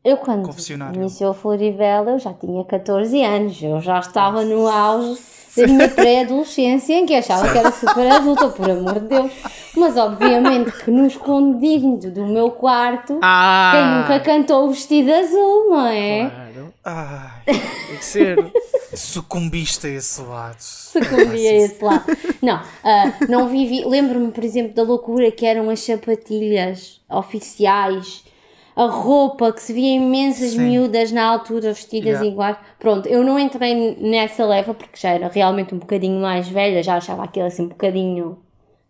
Eu 0.04 0.16
quando 0.16 0.50
iniciou 0.94 1.30
a 1.30 1.34
Floribela, 1.34 2.10
eu 2.12 2.18
já 2.18 2.32
tinha 2.32 2.64
14 2.64 3.22
anos. 3.22 3.62
Eu 3.62 3.80
já 3.80 4.00
estava 4.00 4.44
no 4.44 4.66
auge 4.66 5.20
da 5.56 5.66
minha 5.66 5.88
pré-adolescência, 5.88 6.94
em 6.94 7.06
que 7.06 7.14
achava 7.14 7.50
que 7.52 7.58
era 7.58 7.70
super 7.70 8.10
adulta, 8.10 8.48
por 8.48 8.68
amor 8.68 8.98
de 8.98 9.06
Deus. 9.08 9.30
Mas 9.76 9.96
obviamente 9.96 10.72
que 10.84 10.90
no 10.90 11.06
escondido 11.06 12.10
do 12.10 12.26
meu 12.26 12.50
quarto, 12.50 13.18
Ah! 13.22 13.72
quem 13.74 14.16
nunca 14.16 14.24
cantou 14.24 14.66
o 14.66 14.70
vestido 14.70 15.12
azul, 15.12 15.70
não 15.70 15.86
é? 15.86 16.30
Claro, 16.30 16.74
Ai, 16.84 17.42
tem 17.88 17.96
que 17.96 18.04
ser. 18.04 18.52
sucumbiste 18.94 19.86
a 19.86 19.90
esse 19.90 20.20
lado. 20.22 20.56
Sucumbi 20.58 21.46
a 21.46 21.54
esse 21.54 21.84
lado. 21.84 22.04
Não, 22.42 22.60
ah, 22.82 23.12
não 23.28 23.46
vivi. 23.48 23.84
Lembro-me, 23.84 24.32
por 24.32 24.42
exemplo, 24.42 24.74
da 24.74 24.82
loucura 24.82 25.30
que 25.30 25.46
eram 25.46 25.70
as 25.70 25.78
sapatilhas 25.80 27.00
oficiais, 27.08 28.24
a 28.74 28.84
roupa 28.86 29.52
que 29.52 29.62
se 29.62 29.72
via 29.72 29.96
imensas 29.96 30.52
Sim. 30.52 30.60
miúdas 30.60 31.12
na 31.12 31.24
altura 31.24 31.72
vestidas 31.72 32.12
Yeah. 32.12 32.26
iguais. 32.28 32.56
Pronto, 32.78 33.06
eu 33.08 33.22
não 33.22 33.38
entrei 33.38 33.96
nessa 34.00 34.44
leva 34.44 34.72
porque 34.74 34.98
já 34.98 35.10
era 35.10 35.28
realmente 35.28 35.74
um 35.74 35.78
bocadinho 35.78 36.20
mais 36.20 36.48
velha, 36.48 36.82
já 36.82 36.96
achava 36.96 37.24
aquilo 37.24 37.46
assim 37.46 37.64
um 37.64 37.68
bocadinho 37.68 38.38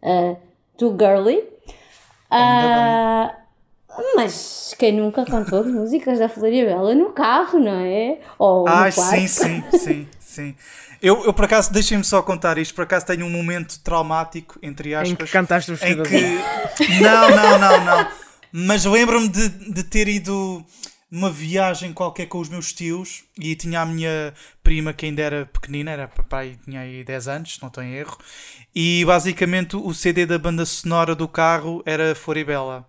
ah, 0.02 0.36
too 0.76 0.96
girly. 0.98 1.42
Ah, 2.30 3.34
mas 4.16 4.74
quem 4.78 4.92
nunca 4.92 5.24
cantou 5.24 5.60
as 5.60 5.66
músicas 5.66 6.18
da 6.18 6.28
Floribela 6.28 6.94
no 6.94 7.10
carro, 7.10 7.58
não 7.58 7.80
é? 7.80 8.18
Ou 8.38 8.66
Ai, 8.66 8.88
no 8.88 8.94
quarto. 8.94 9.10
sim, 9.18 9.26
sim, 9.28 9.64
sim, 9.72 10.08
sim. 10.18 10.54
Eu, 11.02 11.24
eu 11.24 11.32
por 11.34 11.44
acaso, 11.44 11.72
deixem-me 11.72 12.04
só 12.04 12.22
contar 12.22 12.56
isto, 12.58 12.74
por 12.74 12.84
acaso 12.84 13.04
tenho 13.04 13.26
um 13.26 13.30
momento 13.30 13.78
traumático, 13.80 14.58
entre 14.62 14.94
aspas, 14.94 15.10
Em 15.10 15.16
que 15.16 15.26
cantaste 15.26 15.72
o 15.72 15.74
em 15.74 16.02
que. 16.02 16.40
Não, 17.02 17.28
não, 17.30 17.58
não, 17.58 17.84
não. 17.84 18.06
Mas 18.52 18.84
lembro-me 18.84 19.28
de, 19.28 19.48
de 19.48 19.82
ter 19.82 20.08
ido 20.08 20.64
numa 21.10 21.30
viagem 21.30 21.92
qualquer 21.92 22.26
com 22.26 22.38
os 22.38 22.48
meus 22.48 22.72
tios 22.72 23.24
e 23.38 23.54
tinha 23.54 23.80
a 23.80 23.86
minha 23.86 24.32
prima 24.62 24.92
que 24.92 25.06
ainda 25.06 25.22
era 25.22 25.46
pequenina, 25.46 25.90
era 25.90 26.08
papai, 26.08 26.58
tinha 26.64 26.80
aí 26.80 27.04
10 27.04 27.28
anos, 27.28 27.58
não 27.60 27.68
estou 27.68 27.82
em 27.82 27.92
erro, 27.94 28.16
e 28.74 29.04
basicamente 29.04 29.76
o 29.76 29.92
CD 29.92 30.24
da 30.24 30.38
banda 30.38 30.64
sonora 30.64 31.14
do 31.14 31.28
carro 31.28 31.82
era 31.84 32.14
Floribela 32.14 32.88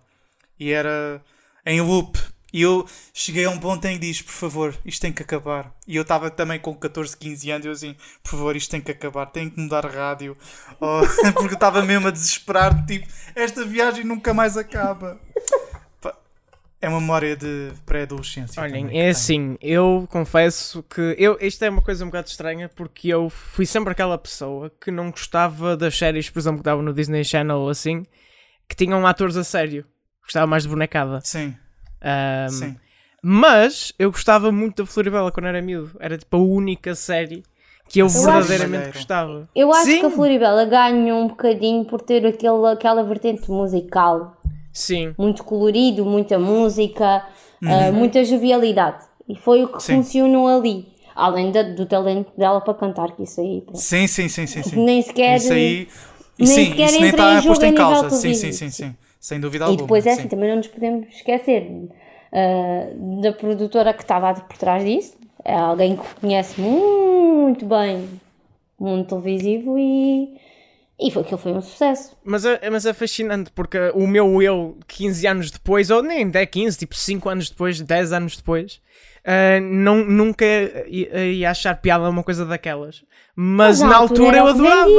e 0.58 0.70
era 0.70 1.22
em 1.66 1.80
loop. 1.80 2.18
E 2.54 2.62
eu 2.62 2.86
cheguei 3.12 3.46
a 3.46 3.50
um 3.50 3.58
ponto 3.58 3.84
em 3.84 3.94
que 3.94 4.06
diz, 4.06 4.22
por 4.22 4.30
favor, 4.30 4.78
isto 4.86 5.02
tem 5.02 5.12
que 5.12 5.24
acabar. 5.24 5.74
E 5.88 5.96
eu 5.96 6.02
estava 6.02 6.30
também 6.30 6.60
com 6.60 6.72
14, 6.72 7.16
15 7.16 7.50
anos, 7.50 7.64
e 7.64 7.68
eu 7.68 7.72
assim, 7.72 7.96
por 8.22 8.30
favor, 8.30 8.54
isto 8.54 8.70
tem 8.70 8.80
que 8.80 8.92
acabar, 8.92 9.26
tem 9.26 9.50
que 9.50 9.58
mudar 9.58 9.84
rádio. 9.84 10.36
Oh, 10.80 11.00
porque 11.34 11.54
eu 11.54 11.54
estava 11.54 11.82
mesmo 11.82 12.08
a 12.08 12.10
desesperar, 12.10 12.84
tipo, 12.84 13.06
esta 13.34 13.64
viagem 13.64 14.04
nunca 14.04 14.34
mais 14.34 14.56
acaba. 14.56 15.18
É 16.80 16.88
uma 16.88 17.00
memória 17.00 17.34
de 17.36 17.72
pré-adolescência. 17.86 18.62
Olhem, 18.62 19.00
é 19.00 19.08
assim, 19.08 19.56
eu 19.60 20.06
confesso 20.10 20.82
que 20.82 21.16
eu, 21.18 21.38
isto 21.40 21.64
é 21.64 21.70
uma 21.70 21.80
coisa 21.80 22.04
um 22.04 22.08
bocado 22.08 22.28
estranha 22.28 22.68
porque 22.68 23.08
eu 23.08 23.30
fui 23.30 23.64
sempre 23.64 23.92
aquela 23.92 24.18
pessoa 24.18 24.70
que 24.80 24.90
não 24.90 25.10
gostava 25.10 25.76
das 25.76 25.96
séries, 25.96 26.28
por 26.28 26.38
exemplo, 26.38 26.58
que 26.58 26.64
davam 26.64 26.84
no 26.84 26.92
Disney 26.92 27.24
Channel 27.24 27.56
ou 27.56 27.68
assim, 27.70 28.04
que 28.68 28.76
tinham 28.76 29.06
atores 29.06 29.36
a 29.36 29.44
sério. 29.44 29.86
Gostava 30.22 30.46
mais 30.46 30.64
de 30.64 30.68
bonecada. 30.68 31.20
Sim, 31.22 31.54
Ahm, 32.04 32.48
sim. 32.50 32.76
Mas 33.22 33.92
eu 33.98 34.10
gostava 34.10 34.52
muito 34.52 34.82
da 34.82 34.86
Floribela 34.86 35.32
quando 35.32 35.46
era 35.46 35.62
miúdo. 35.62 35.96
Era 35.98 36.18
tipo 36.18 36.36
a 36.36 36.40
única 36.40 36.94
série 36.94 37.42
que 37.88 37.98
eu 38.00 38.06
Eu 38.06 38.12
verdadeiramente 38.12 38.90
gostava. 38.92 39.48
Eu 39.54 39.72
acho 39.72 39.84
Sim. 39.86 40.00
que 40.00 40.06
a 40.06 40.10
Floribela 40.10 40.64
ganha 40.66 41.14
um 41.14 41.28
bocadinho 41.28 41.84
por 41.86 42.00
ter 42.02 42.26
aquele, 42.26 42.66
aquela 42.70 43.02
vertente 43.02 43.50
musical. 43.50 44.36
Sim. 44.72 45.14
Muito 45.16 45.42
colorido, 45.44 46.04
muita 46.04 46.38
música, 46.38 47.24
ah, 47.64 47.92
muita 47.92 48.22
jovialidade. 48.24 49.04
E 49.28 49.36
foi 49.36 49.62
o 49.64 49.68
que 49.68 49.74
Uhum. 49.74 49.80
Sim. 49.80 49.94
funcionou 49.96 50.46
ali. 50.48 50.86
Além 51.16 51.52
da- 51.52 51.62
do 51.62 51.86
talento 51.86 52.32
dela 52.36 52.60
para 52.60 52.74
cantar, 52.74 53.12
que 53.12 53.22
isso 53.22 53.40
aí 53.40 53.60
pronto, 53.62 53.78
Sim, 53.78 54.06
sim, 54.08 54.28
sim, 54.28 54.46
sim, 54.46 54.62
sim. 54.64 54.84
nem 54.84 55.00
sequer. 55.00 55.36
Isso 55.36 55.52
aí. 55.52 55.88
nem 56.38 56.46
sim, 56.48 56.64
sequer 56.70 56.84
isso 56.88 56.92
nem 57.00 57.04
em 57.04 57.10
está 57.10 57.42
posto 57.42 57.62
em 57.64 57.70
nível 57.70 57.86
causa. 57.86 58.10
Sim, 58.10 58.34
sim, 58.34 58.52
sim, 58.52 58.70
sim. 58.70 58.96
Sem 59.24 59.40
dúvida 59.40 59.64
E 59.64 59.68
alguma. 59.68 59.86
depois 59.86 60.04
é 60.06 60.10
sim. 60.12 60.20
assim, 60.20 60.28
também 60.28 60.50
não 60.50 60.56
nos 60.56 60.66
podemos 60.68 61.08
esquecer 61.08 61.88
ah, 62.30 62.88
da 63.22 63.32
produtora 63.32 63.94
que 63.94 64.02
estava 64.02 64.34
por 64.34 64.58
trás 64.58 64.84
disso. 64.84 65.16
É 65.42 65.54
alguém 65.54 65.96
que 65.96 66.20
conhece 66.20 66.60
muito 66.60 67.64
bem 67.64 68.06
o 68.78 68.84
mundo 68.84 69.06
televisivo 69.06 69.78
e, 69.78 70.38
e 71.04 71.10
foi, 71.10 71.22
aquilo 71.22 71.38
foi 71.38 71.52
um 71.52 71.60
sucesso. 71.60 72.16
Mas 72.24 72.44
é, 72.44 72.70
mas 72.70 72.86
é 72.86 72.92
fascinante 72.92 73.50
porque 73.54 73.78
o 73.94 74.06
meu 74.06 74.40
eu, 74.40 74.78
15 74.88 75.26
anos 75.26 75.50
depois, 75.50 75.90
ou 75.90 76.02
nem 76.02 76.28
10, 76.28 76.48
15, 76.50 76.78
tipo 76.78 76.94
5 76.94 77.28
anos 77.28 77.50
depois, 77.50 77.80
10 77.80 78.12
anos 78.12 78.36
depois, 78.36 78.80
ah, 79.26 79.58
não, 79.60 80.04
nunca 80.04 80.44
ia, 80.86 81.32
ia 81.32 81.50
achar 81.50 81.74
piada 81.76 82.08
uma 82.08 82.22
coisa 82.22 82.44
daquelas. 82.44 83.02
Mas, 83.34 83.80
Mas 83.80 83.90
na 83.90 83.96
altura 83.96 84.38
altura 84.38 84.38
eu 84.38 84.46
adorava. 84.46 84.90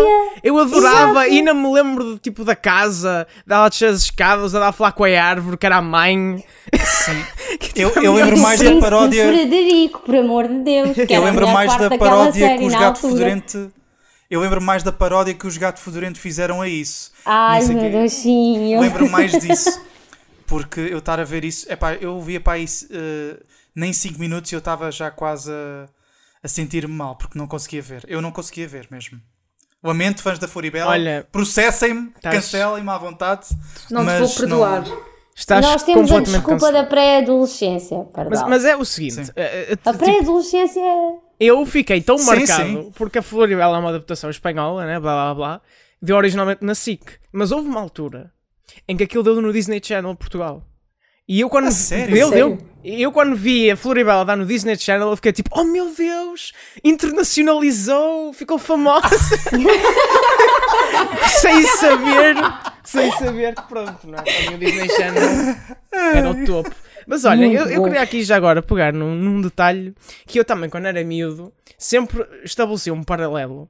Eu 0.44 0.58
adorava, 0.58 1.12
Exato. 1.22 1.34
e 1.34 1.38
ainda 1.38 1.54
me 1.54 1.72
lembro 1.72 2.04
do 2.04 2.18
tipo 2.18 2.44
da 2.44 2.56
casa, 2.56 3.26
dela 3.46 3.70
descer 3.70 3.90
as 3.90 4.02
escadas, 4.02 4.54
a 4.56 4.60
dar 4.60 4.68
a 4.70 4.72
falar 4.72 4.92
com 4.94 5.06
a 5.06 5.08
árvore, 5.08 5.58
que 5.58 5.66
era 5.66 5.78
a 5.78 5.82
mãe. 5.82 6.44
Sim. 6.74 7.24
Eu, 7.76 7.90
eu 8.02 8.14
lembro 8.14 8.38
mais 8.40 8.60
da 8.60 8.80
paródia. 8.80 9.28
Frederico, 9.28 10.00
por 10.00 10.16
amor 10.16 10.48
de 10.48 10.60
Deus. 10.60 10.94
que 10.94 11.14
Eu 11.14 11.24
lembro 11.24 11.48
mais 11.48 11.76
da 11.78 11.98
paródia 11.98 12.58
que 12.58 12.66
os 12.66 12.74
na 12.74 12.80
Gato 12.80 13.06
altura. 13.06 13.30
Fedorento. 13.30 13.74
Eu 14.30 14.40
lembro 14.42 14.60
mais 14.62 14.82
da 14.84 14.92
paródia 14.92 15.34
que 15.34 15.46
os 15.46 15.58
Gato 15.58 15.80
Fedorento 15.80 16.20
fizeram 16.20 16.62
a 16.62 16.68
isso. 16.68 17.12
Ai, 17.26 17.64
meu 17.66 17.80
quê. 17.80 17.90
Deus, 17.90 18.12
sim. 18.14 18.74
eu- 18.74 18.82
Lembro 18.82 19.10
mais 19.10 19.32
disso. 19.40 19.82
Porque 20.48 20.80
eu 20.80 21.00
estar 21.00 21.20
a 21.20 21.24
ver 21.24 21.44
isso. 21.46 21.72
Epá, 21.72 21.94
eu 21.96 22.20
via 22.22 22.40
para 22.40 22.58
isso 22.58 22.88
eh, 22.92 23.40
nem 23.76 23.92
5 23.94 24.20
minutos 24.20 24.52
e 24.52 24.56
eu 24.56 24.60
estava 24.60 24.92
já 24.92 25.10
quase 25.12 25.52
a, 25.52 25.86
a 26.44 26.48
sentir-me 26.48 26.94
mal 26.94 27.16
porque 27.16 27.38
não 27.38 27.48
conseguia 27.48 27.82
ver. 27.82 28.04
Eu 28.08 28.22
não 28.22 28.32
conseguia 28.32 28.68
ver 28.68 28.88
mesmo. 28.92 29.20
Lamento, 29.84 30.22
fãs 30.24 30.40
da 30.40 30.48
Floribela. 30.48 30.90
Olha, 30.92 31.28
processem-me, 31.32 32.12
estás- 32.16 32.36
cancelem-me 32.36 32.90
à 32.90 32.98
vontade. 32.98 33.48
Não 33.92 34.04
te 34.06 34.18
vou 34.20 34.30
perdoar. 34.36 34.84
Estás 35.36 35.64
Nós 35.66 35.84
temos 35.84 36.12
a 36.12 36.20
desculpa 36.22 36.50
cancelado. 36.50 36.78
da 36.78 36.84
pré-adolescência. 36.86 38.08
Mas, 38.30 38.42
mas 38.44 38.66
é 38.66 38.76
o 38.76 38.86
seguinte, 38.86 39.32
eh, 39.36 39.68
eh, 39.72 39.78
A 39.86 39.92
tipo, 39.92 40.04
pré-adolescência 40.06 40.80
é. 40.80 41.25
Eu 41.40 41.66
fiquei 41.66 42.02
tão 42.02 42.18
Sim, 42.18 42.26
marcado 42.26 42.84
sim. 42.84 42.92
porque 42.96 43.20
a 43.20 43.22
Floribela 43.22 43.78
é 43.78 43.80
uma 43.80 43.90
adaptação 43.90 44.30
espanhola, 44.30 44.86
né? 44.86 45.00
Blá 45.00 45.14
blá 45.14 45.36
blá, 45.36 45.62
deu 46.02 46.16
originalmente 46.16 46.64
na 46.64 46.76
SIC. 46.76 47.02
Mas 47.32 47.52
houve 47.52 47.68
uma 47.68 47.82
altura 47.82 48.32
em 48.88 48.96
que 48.98 49.04
aquilo 49.04 49.24
deu 49.24 49.42
no 49.42 49.54
Disney 49.54 49.82
Channel 49.84 50.16
Portugal. 50.16 50.64
E 51.28 51.40
eu 51.40 51.50
quando 51.50 51.70
A 51.70 51.72
sério? 51.72 52.14
deu, 52.14 52.30
Sério? 52.30 52.58
deu. 52.84 53.00
Eu 53.00 53.12
quando 53.12 53.36
vi 53.36 53.72
a 53.72 53.76
Floribela 53.76 54.24
dar 54.24 54.38
no 54.38 54.46
Disney 54.46 54.78
Channel, 54.78 55.10
eu 55.10 55.16
fiquei 55.16 55.34
tipo, 55.34 55.50
oh 55.60 55.64
meu 55.64 55.92
Deus, 55.92 56.54
internacionalizou, 56.84 58.32
ficou 58.32 58.60
famosa. 58.60 59.10
sem 61.42 61.64
saber, 61.64 62.36
sem 62.84 63.12
saber 63.14 63.56
que 63.56 63.62
pronto, 63.64 64.06
não 64.08 64.20
é? 64.20 64.54
O 64.54 64.58
Disney 64.60 64.88
Channel 64.90 65.56
era 65.92 66.30
o 66.30 66.46
topo. 66.46 66.70
Mas 67.08 67.26
olha, 67.26 67.46
eu, 67.46 67.68
eu 67.70 67.84
queria 67.84 68.02
aqui 68.02 68.24
já 68.24 68.36
agora 68.36 68.62
pegar 68.62 68.92
num, 68.94 69.14
num 69.16 69.42
detalhe 69.42 69.94
que 70.26 70.40
eu 70.40 70.46
também, 70.46 70.70
quando 70.70 70.86
era 70.88 71.04
miúdo, 71.04 71.54
sempre 71.78 72.26
estabeleci 72.44 72.90
um 72.92 73.04
paralelo 73.04 73.70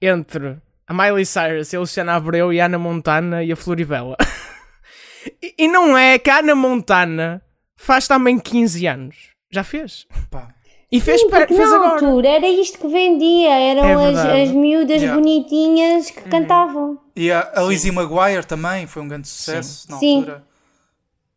entre 0.00 0.56
a 0.86 0.94
Miley 0.94 1.26
Cyrus, 1.26 1.74
a 1.74 1.78
Luciana 1.80 2.14
Abreu 2.14 2.52
e 2.52 2.60
a 2.60 2.66
Ana 2.66 2.78
Montana 2.78 3.42
e 3.42 3.50
a 3.50 3.56
Floribela. 3.56 4.16
e, 5.42 5.54
e 5.64 5.68
não 5.68 5.96
é 5.96 6.18
que 6.18 6.30
a 6.30 6.38
Ana 6.38 6.54
Montana 6.54 7.42
faz 7.76 8.06
também 8.06 8.38
15 8.38 8.86
anos. 8.86 9.16
Já 9.50 9.64
fez. 9.64 10.06
Pá. 10.30 10.48
E 10.90 11.00
fez, 11.00 11.20
Sim, 11.20 11.28
porque 11.30 11.52
fez 11.54 11.68
na 11.68 11.76
agora. 11.76 11.92
altura 11.94 12.28
era 12.28 12.48
isto 12.48 12.78
que 12.78 12.86
vendia. 12.86 13.50
Eram 13.50 13.84
É 13.88 14.10
as, 14.10 14.18
as 14.48 14.50
miúdas 14.52 15.02
Yeah. 15.02 15.20
bonitinhas 15.20 16.10
que 16.10 16.20
cantavam. 16.22 16.98
E 17.16 17.30
a, 17.32 17.50
a 17.56 17.62
Lizzie 17.62 17.90
Maguire 17.90 18.44
também 18.46 18.86
foi 18.86 19.02
um 19.02 19.08
grande 19.08 19.26
sucesso 19.26 19.90
na 19.90 19.98
Sim. 19.98 20.18
altura. 20.18 20.45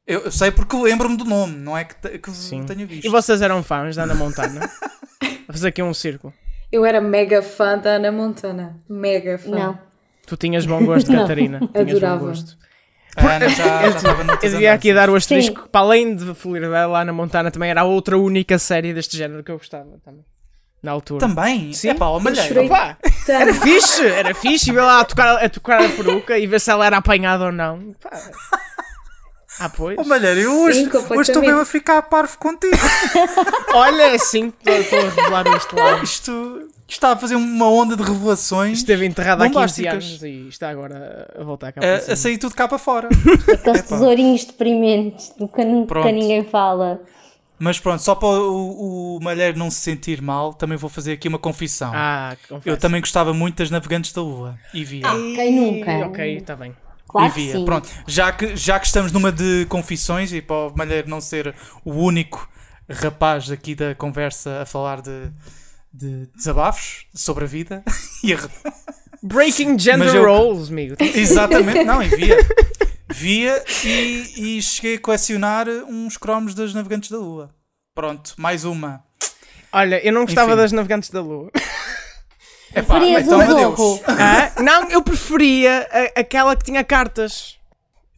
Eu, 0.10 0.22
eu 0.22 0.32
sei 0.32 0.50
porque 0.50 0.75
lembro-me 0.75 1.16
do 1.16 1.24
nome, 1.24 1.56
não 1.56 1.78
é 1.78 1.84
que, 1.84 1.96
te- 1.96 2.18
que 2.18 2.32
Sim. 2.32 2.66
tenha 2.66 2.84
visto. 2.84 3.06
E 3.06 3.10
vocês 3.10 3.44
eram 3.44 3.62
fãs 3.62 3.96
da 3.96 4.04
Ana 4.04 4.16
Montana? 4.16 4.62
Vou 5.22 5.54
fazer 5.54 5.68
aqui 5.68 5.84
um 5.84 5.94
círculo. 5.94 6.34
Eu 6.72 6.84
era 6.84 7.00
mega 7.00 7.44
fã 7.44 7.78
da 7.78 7.92
Ana 7.92 8.12
Montana. 8.12 8.82
Mega 8.89 9.38
fã. 9.38 9.50
Não. 9.51 9.80
Tu 10.25 10.36
tinhas 10.36 10.66
bom 10.66 10.84
gosto, 10.84 11.10
Não. 11.13 11.22
Catarina. 11.22 11.60
Tinhas 11.60 11.89
Adorava. 11.89 12.18
bom 12.22 12.25
gosto. 12.25 12.58
A 13.16 13.36
Ana 13.36 13.50
já, 13.50 13.82
já 13.84 13.88
estava 13.98 14.24
noutras 14.24 14.44
Eu 14.51 14.60
devia 14.60 14.74
aqui 14.74 14.94
dar 14.94 15.10
o 15.12 15.16
asterisco 15.16 15.70
para 15.70 15.82
além 15.82 16.16
de 16.16 16.34
Floribela, 16.34 16.98
a 16.98 17.01
Ana 17.01 17.13
Montana 17.13 17.51
também 17.51 17.70
era 17.70 17.82
a 17.82 17.84
outra 17.86 18.18
única 18.18 18.58
série 18.58 18.94
deste 18.94 19.16
género 19.16 19.44
que 19.44 19.51
eu 19.51 19.58
gostava 19.58 19.98
também. 20.04 20.25
Na 20.82 20.92
altura. 20.92 21.20
Também? 21.20 21.74
Sim. 21.74 21.89
É 21.89 21.94
pá, 21.94 22.06
ó, 22.08 22.20
malheiro. 22.20 22.68
era 23.28 23.54
fixe, 23.54 24.08
era 24.08 24.34
fixe. 24.34 24.70
E 24.70 24.74
ver 24.74 24.82
lá 24.82 25.01
a 25.01 25.06
tocar, 25.06 25.44
a 25.44 25.50
tocar 25.50 25.84
a 25.84 25.89
peruca 25.89 26.38
e 26.39 26.48
ver 26.48 26.60
se 26.62 26.72
ela 26.72 26.86
era 26.86 26.98
apanhada 26.98 27.46
ou 27.46 27.51
não. 27.51 27.94
Pá, 28.01 28.10
Ah, 29.60 29.70
pois. 29.70 29.98
Oh, 29.98 30.04
Malheiro, 30.04 30.39
eu 30.39 30.51
Sim, 30.51 30.58
hoje, 30.58 30.80
hoje 30.80 30.89
completamente. 30.89 31.28
estou 31.30 31.42
mesmo 31.42 31.60
a 31.60 31.66
ficar 31.66 32.01
parvo 32.04 32.38
contigo. 32.38 32.78
Olha, 33.74 34.04
é 34.04 34.16
assim, 34.16 34.54
estou 34.66 35.00
a 35.00 35.10
revelar 35.10 35.48
este 35.56 35.75
lado. 35.75 36.04
Isto, 36.04 36.32
isto 36.62 36.72
está 36.88 37.12
a 37.12 37.18
fazer 37.18 37.36
uma 37.36 37.70
onda 37.70 37.96
de 37.96 38.01
revelações 38.04 38.80
Esteve 38.80 39.06
enterrado 39.06 39.42
há 39.42 39.46
15 39.48 39.54
Bombásticas. 39.54 39.94
anos 39.94 40.24
e 40.24 40.48
está 40.48 40.70
agora 40.70 41.28
a 41.38 41.44
voltar 41.44 41.72
cá 41.72 41.82
para 41.82 41.94
a, 41.96 42.13
a 42.13 42.16
sair 42.16 42.38
tudo 42.38 42.56
cá 42.56 42.68
para 42.68 42.78
fora. 42.78 43.10
Aqueles 43.54 43.82
tesourinhos 43.84 44.46
deprimentes 44.46 45.34
do 45.38 45.48
que 45.48 45.63
nunca 45.66 46.12
ninguém 46.12 46.44
fala. 46.46 47.01
Mas 47.62 47.78
pronto, 47.78 48.01
só 48.01 48.16
para 48.16 48.30
o, 48.30 49.18
o 49.18 49.20
Malheiro 49.22 49.58
não 49.58 49.70
se 49.70 49.82
sentir 49.82 50.22
mal, 50.22 50.54
também 50.54 50.78
vou 50.78 50.89
fazer 50.89 51.12
aqui 51.12 51.28
uma 51.28 51.38
confissão. 51.38 51.92
Ah, 51.94 52.38
confesso. 52.48 52.70
eu 52.70 52.78
também 52.78 53.01
gostava 53.01 53.34
muito 53.34 53.58
das 53.58 53.70
Navegantes 53.70 54.13
da 54.13 54.22
Lua. 54.22 54.58
E 54.74 54.86
via. 54.86 55.04
Quem 55.36 55.54
nunca? 55.54 56.08
Ok, 56.08 56.38
está 56.38 56.56
bem. 56.56 56.74
Claro 57.10 57.28
e 57.28 57.32
que 57.32 57.39
via. 57.42 57.54
sim. 57.54 57.66
Pronto, 57.66 57.89
já 58.08 58.32
que, 58.32 58.56
já 58.56 58.80
que 58.80 58.86
estamos 58.86 59.12
numa 59.12 59.32
de 59.32 59.66
confissões 59.68 60.32
e 60.32 60.42
para 60.42 60.68
o 60.68 60.78
Malheiro 60.78 61.10
não 61.10 61.20
ser 61.20 61.54
o 61.84 61.92
único 61.92 62.48
rapaz 62.89 63.50
aqui 63.51 63.74
da 63.75 63.94
conversa 63.96 64.62
a 64.62 64.66
falar 64.66 65.01
de, 65.01 65.32
de 65.92 66.28
desabafos 66.36 67.08
sobre 67.13 67.44
a 67.44 67.48
vida 67.48 67.84
e 68.24 68.34
a 68.34 68.38
Breaking 69.22 69.78
gender 69.78 70.16
eu- 70.16 70.24
roles, 70.25 70.70
amigo. 70.70 70.96
Exatamente, 71.00 71.84
não, 71.84 72.01
e 72.04 72.08
via. 72.08 72.38
Via 73.12 73.63
e, 73.84 74.58
e 74.58 74.62
cheguei 74.62 74.96
a 74.96 75.00
colecionar 75.00 75.68
uns 75.68 76.16
cromos 76.16 76.54
das 76.54 76.74
Navegantes 76.75 77.10
da 77.10 77.18
Lua. 77.18 77.50
Pronto, 77.96 78.34
mais 78.38 78.63
uma. 78.63 79.04
Olha, 79.74 80.00
eu 80.06 80.13
não 80.13 80.25
gostava 80.25 80.51
Enfim. 80.51 80.62
das 80.62 80.72
Navegantes 80.72 81.10
da 81.10 81.22
Lua. 81.22 81.51
Epá, 82.76 82.96
Preferias 82.96 83.26
então 83.26 83.42
adeus. 83.42 83.76
Zorro. 83.78 84.02
Ah, 84.08 84.62
não, 84.62 84.90
eu 84.90 85.02
preferia 85.02 85.88
a- 85.92 86.20
aquela 86.20 86.56
que 86.56 86.66
tinha 86.66 86.84
cartas. 86.84 87.58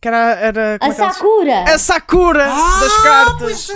Que 0.01 0.07
era. 0.07 0.17
era 0.17 0.79
como 0.79 0.91
A 0.91 0.93
é 0.93 0.95
que 0.95 1.01
ela 1.01 1.11
se- 1.11 1.17
Sakura! 1.19 1.63
A 1.63 1.77
Sakura 1.77 2.45
Ah, 2.49 2.79
das 2.81 2.97
cartas. 3.03 3.67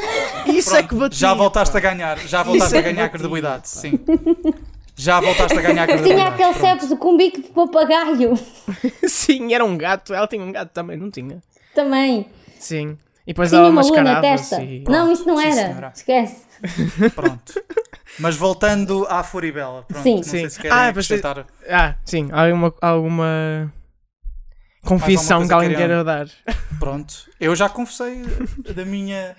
Isso 0.47 0.75
é 0.75 0.81
que 0.83 0.95
batia. 0.95 1.17
já 1.19 1.33
voltaste 1.35 1.77
a 1.77 1.79
ganhar, 1.79 2.17
já 2.19 2.41
voltaste 2.43 2.67
Isso 2.67 2.75
é 2.75 2.79
a 2.79 2.93
ganhar 2.93 3.09
credibilidade, 3.09 3.69
sim. 3.69 3.99
Já 4.95 5.19
voltaste 5.19 5.57
a 5.57 5.61
ganhar 5.61 5.85
credibilidade. 5.85 6.35
Tinha 6.37 6.49
aquele 6.49 6.59
pronto. 6.59 6.79
septo 6.81 6.97
com 6.97 7.15
bico 7.17 7.41
de 7.41 7.49
papagaio 7.49 8.33
Sim, 9.07 9.53
era 9.53 9.63
um 9.63 9.77
gato. 9.77 10.13
Ela 10.13 10.25
tinha 10.27 10.43
um 10.43 10.51
gato 10.51 10.69
também, 10.71 10.97
não 10.97 11.11
tinha? 11.11 11.41
também. 11.75 12.27
Sim. 12.57 12.97
E 13.27 13.33
depois 13.33 13.49
Tinha 13.49 13.59
ela 13.61 13.69
uma 13.69 13.81
lua 13.81 14.01
na 14.01 14.21
testa. 14.21 14.61
E... 14.63 14.83
Não, 14.87 15.11
isso 15.11 15.27
não 15.27 15.37
Sim, 15.37 15.45
era. 15.47 15.53
senhora. 15.55 15.91
Esquece. 15.95 16.44
Pronto. 17.13 17.53
Mas 18.19 18.35
voltando 18.35 19.05
à 19.09 19.23
Furibela, 19.23 19.83
pronto, 19.83 20.03
Sim. 20.03 20.15
não 20.15 20.23
sei 20.23 20.43
Sim. 20.43 20.49
se 20.49 20.59
querem 20.61 20.77
Ah, 20.77 20.87
acrescentar. 20.87 21.45
Ah, 21.69 21.95
sim. 22.05 22.29
Alguma, 22.31 22.73
alguma 22.81 23.73
confissão 24.83 25.45
que 25.47 25.53
alguém 25.53 25.75
queira 25.75 26.03
dar. 26.03 26.27
Pronto, 26.79 27.13
eu 27.39 27.55
já 27.55 27.67
confessei 27.67 28.21
da 28.73 28.85
minha 28.85 29.35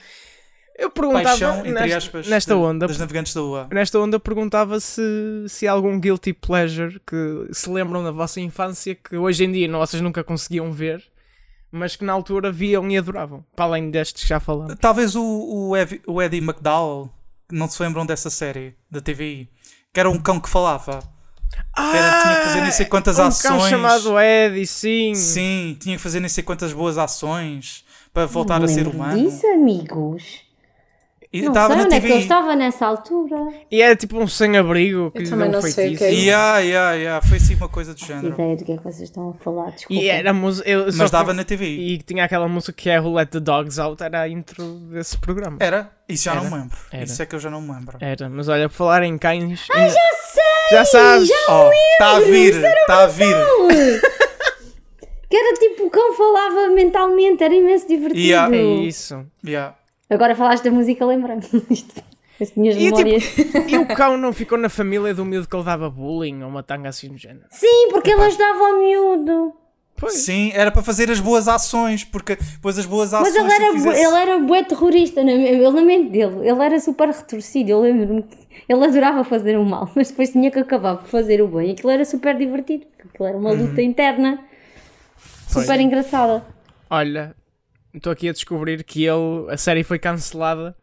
Eu 0.79 0.91
perguntava 0.91 1.25
paixão, 1.25 1.59
entre 1.61 1.73
nesta, 1.73 1.97
aspas, 1.99 2.27
nesta 2.29 2.55
de- 2.55 2.61
onda. 2.61 2.87
das 2.87 2.99
Navegantes 2.99 3.33
da 3.33 3.41
Lua. 3.41 3.69
Nesta 3.73 3.99
onda 3.99 4.21
perguntava 4.21 4.79
se, 4.79 5.03
se 5.49 5.67
há 5.67 5.73
algum 5.73 5.99
guilty 5.99 6.33
pleasure 6.35 7.01
que 7.07 7.49
se 7.53 7.71
lembram 7.71 8.05
da 8.05 8.11
vossa 8.11 8.41
infância 8.41 8.95
que 8.95 9.17
hoje 9.17 9.45
em 9.45 9.53
dia 9.53 9.71
vocês 9.73 10.03
nunca 10.03 10.23
conseguiam 10.23 10.71
ver, 10.73 11.03
mas 11.71 11.97
que 11.97 12.05
na 12.05 12.13
altura 12.13 12.51
viam 12.53 12.89
e 12.91 12.97
adoravam. 12.97 13.45
Para 13.55 13.65
além 13.67 13.91
destes 13.91 14.23
que 14.23 14.29
já 14.29 14.41
falamos. 14.41 14.75
Talvez 14.81 15.15
o, 15.17 15.23
o, 15.23 15.73
o 16.07 16.23
Eddie 16.23 16.39
McDowell, 16.41 17.11
não 17.51 17.69
se 17.69 17.83
lembram 17.83 18.05
dessa 18.07 18.31
série 18.31 18.75
da 18.91 19.01
TVI, 19.01 19.49
que 19.93 20.01
era 20.01 20.09
um 20.11 20.19
cão 20.19 20.41
que 20.41 20.49
falava. 20.49 21.01
Que 21.75 21.97
era- 21.97 22.23
tinha 22.23 22.37
que 22.37 22.43
fazer 22.47 22.61
nem 22.61 22.71
sei 22.73 22.87
quantas 22.87 23.19
um 23.19 23.23
ações. 23.25 23.43
cão 23.43 23.69
chamado 23.69 24.19
Eddie, 24.19 24.67
sim. 24.67 25.15
Sim, 25.15 25.77
tinha 25.81 25.97
que 25.97 26.03
fazer 26.03 26.21
nem 26.21 26.29
sei 26.29 26.43
quantas 26.45 26.73
boas 26.73 26.99
ações 26.99 27.85
para 28.13 28.27
voltar 28.27 28.59
Não 28.59 28.65
a 28.67 28.69
ser 28.69 28.87
humano. 28.89 29.17
disso, 29.31 29.47
amigos. 29.47 30.41
E 31.37 31.43
Não 31.43 31.49
estava 31.49 31.69
sei 31.69 31.77
na 31.77 31.85
onde 31.85 31.95
é 31.95 32.01
que 32.01 32.11
eu 32.13 32.19
estava 32.19 32.57
nessa 32.57 32.87
altura. 32.87 33.37
E 33.71 33.83
era 33.83 33.95
tipo 33.97 34.19
um 34.19 34.27
sem-abrigo 34.27 35.11
que 35.11 35.19
Eu 35.19 35.23
lhe 35.23 35.31
também 35.31 35.51
deu 35.51 35.59
um 35.59 35.63
não 35.63 35.71
sei 35.71 35.95
o 35.95 35.99
que 35.99 36.05
é 36.05 36.11
isso. 36.13 36.23
Yeah, 36.23 36.59
yeah, 36.61 36.93
yeah. 36.95 37.27
Foi 37.27 37.37
assim 37.37 37.55
uma 37.55 37.69
coisa 37.69 37.95
do 37.95 38.01
Não 38.01 38.07
género. 38.07 38.35
ideia 38.35 38.57
do 38.57 38.65
que 38.65 38.73
é 38.73 38.77
que 38.77 38.83
vocês 38.85 39.03
estão 39.03 39.31
a 39.31 39.45
falar, 39.45 39.71
desculpa. 39.73 40.03
E 40.03 40.09
era 40.09 40.33
música. 40.33 40.69
eu 40.69 40.91
só 40.93 40.99
Mas 41.03 41.11
dava 41.11 41.35
na 41.35 41.45
TVI. 41.45 41.93
E 41.95 41.99
tinha 41.99 42.25
aquela 42.25 42.49
música 42.49 42.73
que 42.73 42.89
é 42.89 43.01
Who 43.01 43.15
Let 43.15 43.31
the 43.31 43.41
Dogs 43.41 43.79
Out, 43.81 44.03
era 44.03 44.23
a 44.23 44.29
intro 44.29 44.65
desse 44.91 45.19
programa. 45.19 45.59
Era? 45.61 45.91
Isso 46.09 46.25
já 46.25 46.35
não 46.35 46.45
me 46.45 46.51
lembro. 46.57 46.79
Era. 46.93 47.05
Isso 47.05 47.21
é 47.23 47.27
que 47.27 47.35
eu 47.35 47.41
já 47.41 47.51
não 47.51 47.61
me 47.61 47.73
lembro. 47.73 47.99
Era, 48.01 48.29
mas 48.29 48.49
olha, 48.49 48.69
por 48.69 48.75
falar 48.77 49.03
em 49.03 49.19
cães. 49.19 49.67
Ah, 49.73 49.89
já 49.89 49.93
sei! 49.93 50.43
Já 50.71 50.85
sabes! 50.85 51.31
Oh, 51.49 51.71
está 51.93 52.17
a 52.17 52.21
vir, 52.21 52.55
está 52.55 53.03
a 53.05 53.07
vir. 53.07 53.37
Que 55.29 55.37
era 55.37 55.55
tipo, 55.59 55.87
o 55.87 55.91
cão 55.91 56.13
falava 56.15 56.69
mentalmente, 56.69 57.43
era 57.43 57.53
imenso 57.53 57.89
divertido. 57.89 58.21
Yeah. 58.21 58.55
É 58.57 58.63
isso. 58.63 59.27
Yeah. 59.45 59.75
Agora 60.09 60.35
falaste 60.35 60.65
da 60.65 60.71
música, 60.71 61.05
lembrei-me. 61.05 61.43
Isto, 61.71 62.03
As 62.41 62.53
minhas 62.55 62.77
E, 62.77 62.79
tipo, 62.81 62.97
memórias. 62.99 63.25
E 63.69 63.79
o 63.79 63.87
cão 63.87 64.17
não 64.17 64.33
ficou 64.33 64.57
na 64.59 64.69
família 64.69 65.13
do 65.15 65.25
miúdo 65.25 65.49
que 65.49 65.57
ele 65.57 65.65
dava 65.65 65.91
bullying 65.91 66.43
ou 66.43 66.49
uma 66.49 66.63
tanga 66.63 66.89
assim 66.89 67.09
do 67.09 67.17
género? 67.19 67.47
Sim, 67.51 67.89
porque 67.91 68.11
ele 68.11 68.23
ajudava 68.23 68.59
ao 68.67 68.79
miúdo. 68.79 69.53
Pois. 69.99 70.13
Sim, 70.13 70.51
era 70.53 70.71
para 70.71 70.83
fazer 70.83 71.11
as 71.11 71.19
boas 71.21 71.49
ações, 71.49 72.05
porque 72.05 72.37
depois 72.37 72.79
as 72.79 72.85
boas 72.85 73.15
ações. 73.15 73.33
Mas 73.33 73.43
ele 73.43 73.53
era, 73.65 73.73
fizesse- 73.73 73.99
ele 74.05 74.15
era 74.17 74.39
bué 74.41 74.63
terrorista, 74.63 75.25
na- 75.25 75.33
eu 75.33 75.73
na 75.73 75.81
mente 75.81 76.11
dele. 76.11 76.47
Ele 76.47 76.63
era 76.63 76.79
super 76.79 77.09
retorcido, 77.09 77.71
eu 77.71 77.81
lembro-me. 77.81 78.23
que 78.23 78.37
Ele 78.69 78.85
adorava 78.85 79.25
fazer 79.25 79.57
o 79.59 79.65
mal, 79.65 79.91
mas 79.97 80.11
depois 80.11 80.31
tinha 80.31 80.51
que 80.51 80.59
acabar 80.59 80.97
por 80.99 81.09
fazer 81.09 81.41
o 81.41 81.49
bem. 81.49 81.71
Aquilo 81.73 81.91
era 81.91 82.05
super 82.05 82.37
divertido, 82.37 82.85
porque 82.87 83.09
aquilo 83.09 83.27
era 83.29 83.39
uma 83.39 83.51
Uhum. 83.53 83.69
luta 83.69 83.81
interna. 83.81 84.39
Super 85.49 85.81
engraçada. 85.81 86.45
Olha, 86.91 87.35
estou 87.99 88.13
aqui 88.13 88.29
a 88.29 88.33
descobrir 88.33 88.83
que 88.85 89.05
ele, 89.05 89.51
a 89.51 89.57
série 89.57 89.83
foi 89.85 89.99
cancelada 89.99 90.77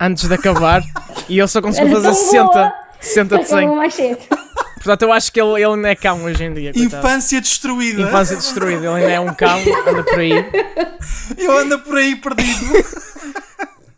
antes 0.00 0.26
de 0.28 0.34
acabar 0.34 0.82
e 1.28 1.38
ele 1.38 1.48
só 1.48 1.60
conseguiu 1.62 1.92
fazer 1.92 2.06
tão 2.08 2.14
60, 2.14 2.44
boa. 2.52 2.72
60 3.00 3.38
de 3.38 3.44
100. 3.44 3.58
Acabou 3.58 3.76
mais 3.76 3.94
cedo. 3.94 4.18
Portanto, 4.74 5.02
eu 5.02 5.12
acho 5.12 5.32
que 5.32 5.40
ele, 5.40 5.54
ele 5.62 5.76
não 5.76 5.88
é 5.88 5.94
cão 5.94 6.24
hoje 6.24 6.44
em 6.44 6.52
dia. 6.52 6.72
coitado. 6.72 6.96
Infância 7.06 7.40
destruída. 7.40 8.02
Infância 8.02 8.36
destruída, 8.36 8.80
ele 8.80 8.88
ainda 8.88 9.10
é 9.12 9.20
um 9.20 9.32
cão, 9.34 9.58
anda 9.88 10.02
por 10.04 10.18
aí. 10.18 10.32
Eu 11.38 11.58
ando 11.58 11.78
por 11.80 11.96
aí 11.96 12.16
perdido. 12.16 12.84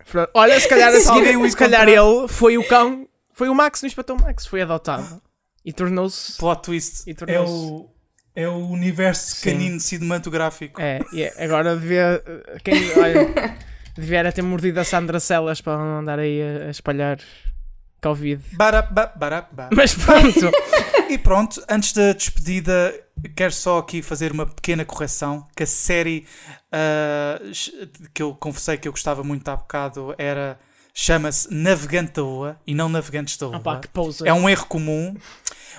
Portanto, 0.05 0.31
Olha, 0.35 0.61
se 0.61 0.69
calhar 0.69 0.89
a 0.91 0.93
Se 0.93 1.07
seguir, 1.07 1.51
se 1.51 1.57
calhar 1.57 1.89
ele 1.89 2.29
foi 2.29 2.57
o 2.57 2.65
cão, 2.67 3.09
foi 3.33 3.49
o 3.49 3.55
Max 3.55 3.83
no 3.83 3.87
Inspetor 3.89 4.21
Max, 4.21 4.47
foi 4.47 4.63
adotado 4.63 5.21
e 5.65 5.73
tornou-se. 5.73 6.39
Plot 6.39 6.63
twist. 6.63 7.03
E 7.09 7.11
É 7.11 7.15
tornou-se- 7.15 7.53
o, 7.53 7.91
é 8.37 8.47
o 8.47 8.69
universo 8.69 9.35
Sim. 9.35 9.51
canino 9.51 9.81
cinematográfico. 9.81 10.81
É, 10.81 11.01
e 11.13 11.23
é, 11.23 11.35
agora 11.43 11.75
devia. 11.75 12.23
Quem, 12.63 12.75
olha, 12.99 13.57
devia 13.97 14.31
ter 14.31 14.43
mordido 14.43 14.79
a 14.79 14.85
Sandra 14.85 15.19
Celas 15.19 15.63
para 15.63 15.79
não 15.79 16.01
andar 16.01 16.19
aí 16.19 16.41
a, 16.43 16.67
a 16.67 16.71
espalhar 16.71 17.19
Covid. 18.03 18.43
Barabá, 18.53 19.07
barabá. 19.17 19.71
Mas 19.73 19.95
pronto, 19.95 20.53
E 21.09 21.17
pronto, 21.17 21.63
antes 21.69 21.93
da 21.93 22.13
despedida, 22.13 22.93
quero 23.35 23.53
só 23.53 23.79
aqui 23.79 24.03
fazer 24.03 24.33
uma 24.33 24.45
pequena 24.45 24.85
correção. 24.85 25.47
Que 25.57 25.63
a 25.63 25.67
série 25.67 26.27
ah, 26.71 27.41
que 28.13 28.23
eu 28.23 28.35
confessei 28.35 28.77
que 28.77 28.87
eu 28.87 28.93
gostava 28.93 29.25
muito 29.25 29.49
há 29.49 29.57
bocado 29.57 30.15
era. 30.19 30.59
Chama-se 30.99 31.53
Navegante 31.53 32.13
da 32.15 32.23
Lua 32.23 32.59
e 32.67 32.75
não 32.75 32.89
Navegantes 32.89 33.37
da 33.37 33.47
Lua. 33.49 33.59
Opa, 33.59 33.81
que 33.81 33.89
poser. 33.89 34.27
É 34.27 34.33
um 34.33 34.49
erro 34.49 34.65
comum, 34.65 35.15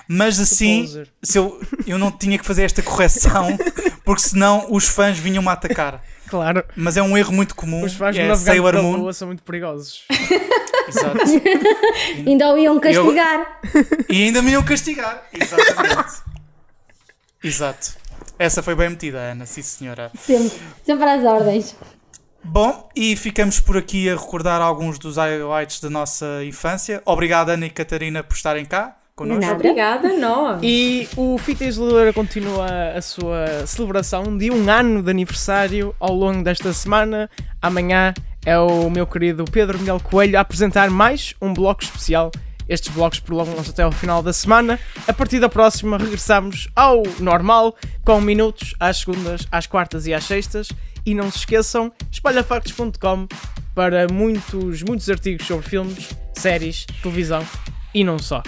mas 0.06 0.38
assim, 0.38 0.86
se 1.20 1.36
eu, 1.36 1.60
eu 1.84 1.98
não 1.98 2.12
tinha 2.12 2.38
que 2.38 2.46
fazer 2.46 2.62
esta 2.62 2.80
correção, 2.84 3.58
porque 4.06 4.22
senão 4.22 4.68
os 4.70 4.86
fãs 4.86 5.18
vinham-me 5.18 5.48
atacar. 5.48 6.04
Claro, 6.28 6.64
Mas 6.76 6.96
é 6.96 7.02
um 7.02 7.18
erro 7.18 7.32
muito 7.32 7.56
comum. 7.56 7.82
os 7.82 7.94
fãs 7.94 8.16
é 8.16 8.22
do 8.22 8.28
Navegante 8.28 8.44
Sailor 8.44 8.72
da 8.74 8.80
Moon. 8.82 8.96
Lua 8.96 9.12
são 9.12 9.26
muito 9.26 9.42
perigosos. 9.42 10.04
Exato. 10.86 11.18
Ainda 12.24 12.54
o 12.54 12.56
iam 12.56 12.78
castigar. 12.78 13.60
E 14.08 14.22
ainda 14.22 14.40
me 14.40 14.52
iam 14.52 14.62
castigar. 14.62 15.26
Exatamente. 15.32 16.22
Exato. 17.42 17.96
Essa 18.38 18.62
foi 18.62 18.76
bem 18.76 18.90
metida, 18.90 19.18
Ana, 19.18 19.46
sim 19.46 19.62
senhora. 19.62 20.12
Sempre, 20.16 20.56
sempre 20.84 21.04
às 21.06 21.24
ordens. 21.24 21.74
Bom, 22.44 22.88
e 22.94 23.14
ficamos 23.16 23.60
por 23.60 23.76
aqui 23.76 24.08
a 24.08 24.14
recordar 24.14 24.60
alguns 24.60 24.98
dos 24.98 25.16
highlights 25.16 25.80
da 25.80 25.90
nossa 25.90 26.44
infância. 26.44 27.02
Obrigado, 27.04 27.50
Ana 27.50 27.66
e 27.66 27.70
Catarina, 27.70 28.22
por 28.22 28.34
estarem 28.34 28.64
cá 28.64 28.96
connosco. 29.18 29.40
Nada. 29.40 29.54
Obrigada, 29.54 30.16
nós. 30.16 30.60
E 30.62 31.08
o 31.16 31.36
Fita 31.38 31.64
Isoladora 31.64 32.12
continua 32.12 32.66
a 32.96 33.02
sua 33.02 33.66
celebração 33.66 34.36
de 34.36 34.50
um 34.50 34.70
ano 34.70 35.02
de 35.02 35.10
aniversário 35.10 35.94
ao 35.98 36.14
longo 36.14 36.42
desta 36.42 36.72
semana. 36.72 37.28
Amanhã 37.60 38.14
é 38.46 38.56
o 38.58 38.88
meu 38.88 39.06
querido 39.06 39.44
Pedro 39.44 39.78
Miguel 39.78 40.00
Coelho 40.00 40.38
a 40.38 40.40
apresentar 40.40 40.88
mais 40.88 41.34
um 41.42 41.52
bloco 41.52 41.82
especial. 41.82 42.30
Estes 42.68 42.92
blocos 42.92 43.20
prolongam-se 43.20 43.70
até 43.70 43.82
ao 43.82 43.92
final 43.92 44.22
da 44.22 44.32
semana. 44.32 44.78
A 45.06 45.12
partir 45.12 45.40
da 45.40 45.48
próxima 45.48 45.96
regressamos 45.96 46.68
ao 46.76 47.02
normal, 47.18 47.74
com 48.04 48.20
minutos 48.20 48.74
às 48.78 48.98
segundas, 48.98 49.46
às 49.50 49.66
quartas 49.66 50.06
e 50.06 50.12
às 50.12 50.24
sextas. 50.24 50.68
E 51.06 51.14
não 51.14 51.30
se 51.30 51.38
esqueçam, 51.38 51.92
espalhafactos.com 52.10 53.26
para 53.74 54.06
muitos, 54.12 54.82
muitos 54.82 55.08
artigos 55.08 55.46
sobre 55.46 55.66
filmes, 55.66 56.10
séries, 56.34 56.84
televisão 57.02 57.46
e 57.94 58.04
não 58.04 58.18
só. 58.18 58.42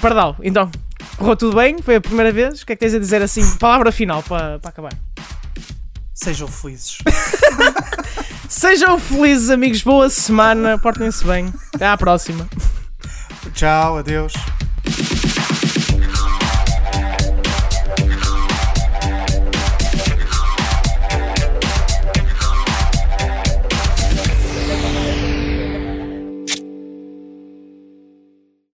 Pardal, 0.00 0.36
então, 0.42 0.70
correu 1.16 1.36
tudo 1.36 1.56
bem? 1.56 1.80
Foi 1.80 1.96
a 1.96 2.00
primeira 2.00 2.32
vez? 2.32 2.62
O 2.62 2.66
que 2.66 2.72
é 2.72 2.76
que 2.76 2.80
tens 2.80 2.94
a 2.94 2.98
dizer 2.98 3.22
assim? 3.22 3.56
Palavra 3.58 3.92
final 3.92 4.22
para, 4.22 4.58
para 4.58 4.70
acabar. 4.70 4.92
Sejam 6.14 6.48
felizes. 6.48 6.98
Sejam 8.48 8.98
felizes, 8.98 9.50
amigos. 9.50 9.82
Boa 9.82 10.08
semana. 10.08 10.78
Portem-se 10.78 11.24
bem. 11.24 11.52
Até 11.74 11.86
à 11.86 11.96
próxima. 11.96 12.48
Tchau, 13.54 13.98
adeus. 13.98 14.34